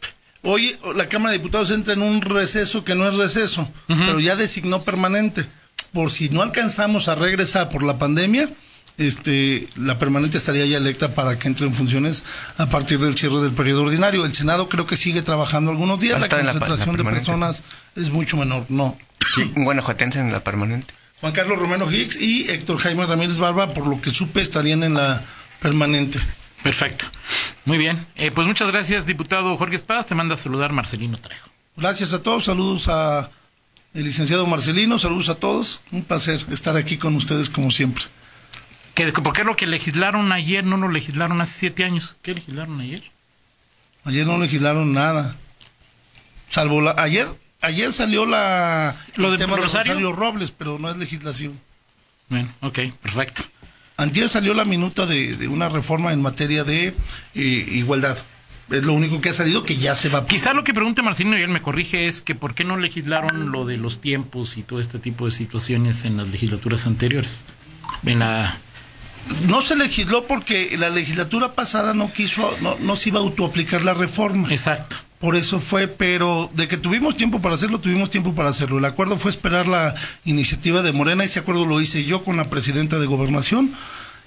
hoy 0.43 0.75
la 0.95 1.07
Cámara 1.07 1.31
de 1.31 1.37
Diputados 1.37 1.71
entra 1.71 1.93
en 1.93 2.01
un 2.01 2.21
receso 2.21 2.83
que 2.83 2.93
no 2.93 3.07
es 3.07 3.15
receso, 3.15 3.61
uh 3.61 3.93
-huh. 3.93 4.05
pero 4.05 4.19
ya 4.19 4.35
designó 4.35 4.83
permanente. 4.83 5.45
Por 5.93 6.11
si 6.11 6.27
no 6.27 6.41
alcanzamos 6.41 7.07
a 7.07 7.15
regresar 7.15 7.69
por 7.69 7.83
la 7.83 7.97
pandemia, 7.97 8.49
este, 8.97 9.67
la 9.75 9.99
permanente 9.99 10.37
estaría 10.37 10.65
ya 10.65 10.77
electa 10.77 11.13
para 11.13 11.37
que 11.37 11.47
entre 11.47 11.67
en 11.67 11.73
funciones 11.73 12.23
a 12.57 12.67
partir 12.67 12.99
del 12.99 13.15
cierre 13.15 13.41
del 13.41 13.51
periodo 13.51 13.83
ordinario. 13.83 14.25
El 14.25 14.33
Senado 14.33 14.69
creo 14.69 14.85
que 14.85 14.95
sigue 14.95 15.21
trabajando 15.21 15.71
algunos 15.71 15.99
días, 15.99 16.19
la 16.19 16.29
concentración 16.29 16.97
la, 16.97 17.03
la 17.03 17.09
de 17.09 17.15
personas 17.15 17.63
es 17.95 18.09
mucho 18.09 18.37
menor, 18.37 18.65
no. 18.69 18.97
Guanajuatense 19.55 20.19
en 20.19 20.31
la 20.31 20.41
permanente. 20.41 20.93
Juan 21.21 21.33
Carlos 21.33 21.59
Romero 21.59 21.91
Hicks 21.91 22.21
y 22.21 22.49
Héctor 22.49 22.77
Jaime 22.77 23.05
Ramírez 23.05 23.37
Barba, 23.37 23.73
por 23.73 23.87
lo 23.87 23.99
que 24.01 24.11
supe, 24.11 24.41
estarían 24.41 24.83
en 24.83 24.93
la 24.93 25.23
permanente. 25.61 26.19
Perfecto. 26.61 27.05
Muy 27.65 27.77
bien. 27.77 28.05
Eh, 28.15 28.31
pues 28.31 28.47
muchas 28.47 28.71
gracias, 28.71 29.05
diputado 29.05 29.55
Jorge 29.57 29.75
Espadas. 29.75 30.07
Te 30.07 30.15
manda 30.15 30.35
a 30.35 30.37
saludar 30.37 30.73
Marcelino 30.73 31.17
Trejo. 31.17 31.49
Gracias 31.77 32.13
a 32.13 32.23
todos. 32.23 32.45
Saludos 32.45 32.87
a 32.87 33.29
el 33.93 34.03
licenciado 34.03 34.45
Marcelino. 34.45 34.99
Saludos 34.99 35.29
a 35.29 35.35
todos. 35.35 35.81
Un 35.91 36.03
placer 36.03 36.39
estar 36.51 36.75
aquí 36.75 36.97
con 36.97 37.15
ustedes 37.15 37.49
como 37.49 37.71
siempre. 37.71 38.03
¿Qué, 38.95 39.11
¿Por 39.11 39.33
qué 39.33 39.43
lo 39.43 39.55
que 39.55 39.67
legislaron 39.67 40.31
ayer 40.31 40.63
no 40.63 40.77
lo 40.77 40.89
legislaron 40.89 41.41
hace 41.41 41.59
siete 41.59 41.83
años? 41.83 42.15
¿Qué 42.21 42.33
legislaron 42.33 42.79
ayer? 42.79 43.03
Ayer 44.05 44.25
no 44.25 44.37
legislaron 44.37 44.93
nada. 44.93 45.35
Salvo 46.49 46.81
la... 46.81 46.95
Ayer 46.97 47.27
ayer 47.61 47.91
salió 47.91 48.25
la... 48.25 48.95
Lo 49.15 49.31
de 49.31 49.37
tema 49.37 49.57
Rosario? 49.57 49.95
de 49.95 50.01
Rosario 50.01 50.13
Robles, 50.13 50.51
pero 50.51 50.79
no 50.79 50.89
es 50.89 50.97
legislación. 50.97 51.59
Bueno, 52.29 52.49
ok, 52.61 52.79
perfecto. 53.01 53.43
Antier 53.97 54.29
salió 54.29 54.53
la 54.53 54.65
minuta 54.65 55.05
de, 55.05 55.35
de 55.35 55.47
una 55.47 55.69
reforma 55.69 56.13
en 56.13 56.21
materia 56.21 56.63
de 56.63 56.87
eh, 56.87 56.93
igualdad. 57.35 58.17
Es 58.69 58.83
lo 58.83 58.93
único 58.93 59.21
que 59.21 59.29
ha 59.29 59.33
salido 59.33 59.63
que 59.63 59.77
ya 59.77 59.93
se 59.93 60.09
va. 60.09 60.25
Quizá 60.25 60.53
lo 60.53 60.63
que 60.63 60.73
pregunte 60.73 61.01
Marcelino 61.01 61.37
y 61.37 61.41
él 61.41 61.49
me 61.49 61.61
corrige 61.61 62.07
es 62.07 62.21
que 62.21 62.33
por 62.33 62.55
qué 62.55 62.63
no 62.63 62.77
legislaron 62.77 63.51
lo 63.51 63.65
de 63.65 63.77
los 63.77 64.01
tiempos 64.01 64.57
y 64.57 64.63
todo 64.63 64.79
este 64.81 64.99
tipo 64.99 65.25
de 65.25 65.31
situaciones 65.31 66.03
en 66.05 66.17
las 66.17 66.27
legislaturas 66.27 66.87
anteriores. 66.87 67.41
En 68.05 68.19
la 68.19 68.57
no 69.47 69.61
se 69.61 69.75
legisló 69.75 70.27
porque 70.27 70.75
la 70.77 70.89
legislatura 70.89 71.53
pasada 71.53 71.93
no 71.93 72.11
quiso, 72.11 72.55
no, 72.61 72.77
no 72.79 72.95
se 72.95 73.09
iba 73.09 73.19
a 73.19 73.23
autoaplicar 73.23 73.83
la 73.83 73.93
reforma. 73.93 74.49
Exacto. 74.51 74.97
Por 75.19 75.35
eso 75.35 75.59
fue, 75.59 75.87
pero 75.87 76.51
de 76.53 76.67
que 76.67 76.77
tuvimos 76.77 77.15
tiempo 77.17 77.41
para 77.41 77.55
hacerlo, 77.55 77.79
tuvimos 77.79 78.09
tiempo 78.09 78.35
para 78.35 78.49
hacerlo. 78.49 78.77
El 78.77 78.85
acuerdo 78.85 79.17
fue 79.17 79.31
esperar 79.31 79.67
la 79.67 79.95
iniciativa 80.25 80.83
de 80.83 80.91
Morena, 80.91 81.23
ese 81.23 81.39
acuerdo 81.39 81.65
lo 81.65 81.81
hice 81.81 82.03
yo 82.03 82.23
con 82.23 82.37
la 82.37 82.49
presidenta 82.49 82.99
de 82.99 83.05
Gobernación 83.07 83.71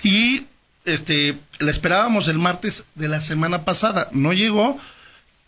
y 0.03 0.43
este 0.85 1.37
la 1.59 1.71
esperábamos 1.71 2.29
el 2.29 2.39
martes 2.39 2.85
de 2.95 3.09
la 3.09 3.21
semana 3.21 3.65
pasada. 3.65 4.09
No 4.13 4.33
llegó, 4.33 4.79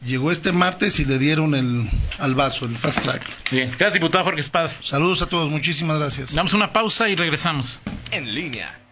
llegó 0.04 0.30
este 0.30 0.52
martes 0.52 1.00
y 1.00 1.04
le 1.04 1.18
dieron 1.18 1.54
el 1.54 1.88
al 2.18 2.34
vaso, 2.34 2.66
el 2.66 2.76
fast 2.76 3.02
track. 3.02 3.26
Bien, 3.50 3.70
gracias 3.70 3.94
diputado 3.94 4.24
Jorge 4.24 4.42
Espadas. 4.42 4.80
Saludos 4.84 5.22
a 5.22 5.26
todos, 5.26 5.50
muchísimas 5.50 5.98
gracias. 5.98 6.34
Damos 6.34 6.52
una 6.52 6.72
pausa 6.72 7.08
y 7.08 7.16
regresamos. 7.16 7.80
En 8.12 8.34
línea 8.34 8.78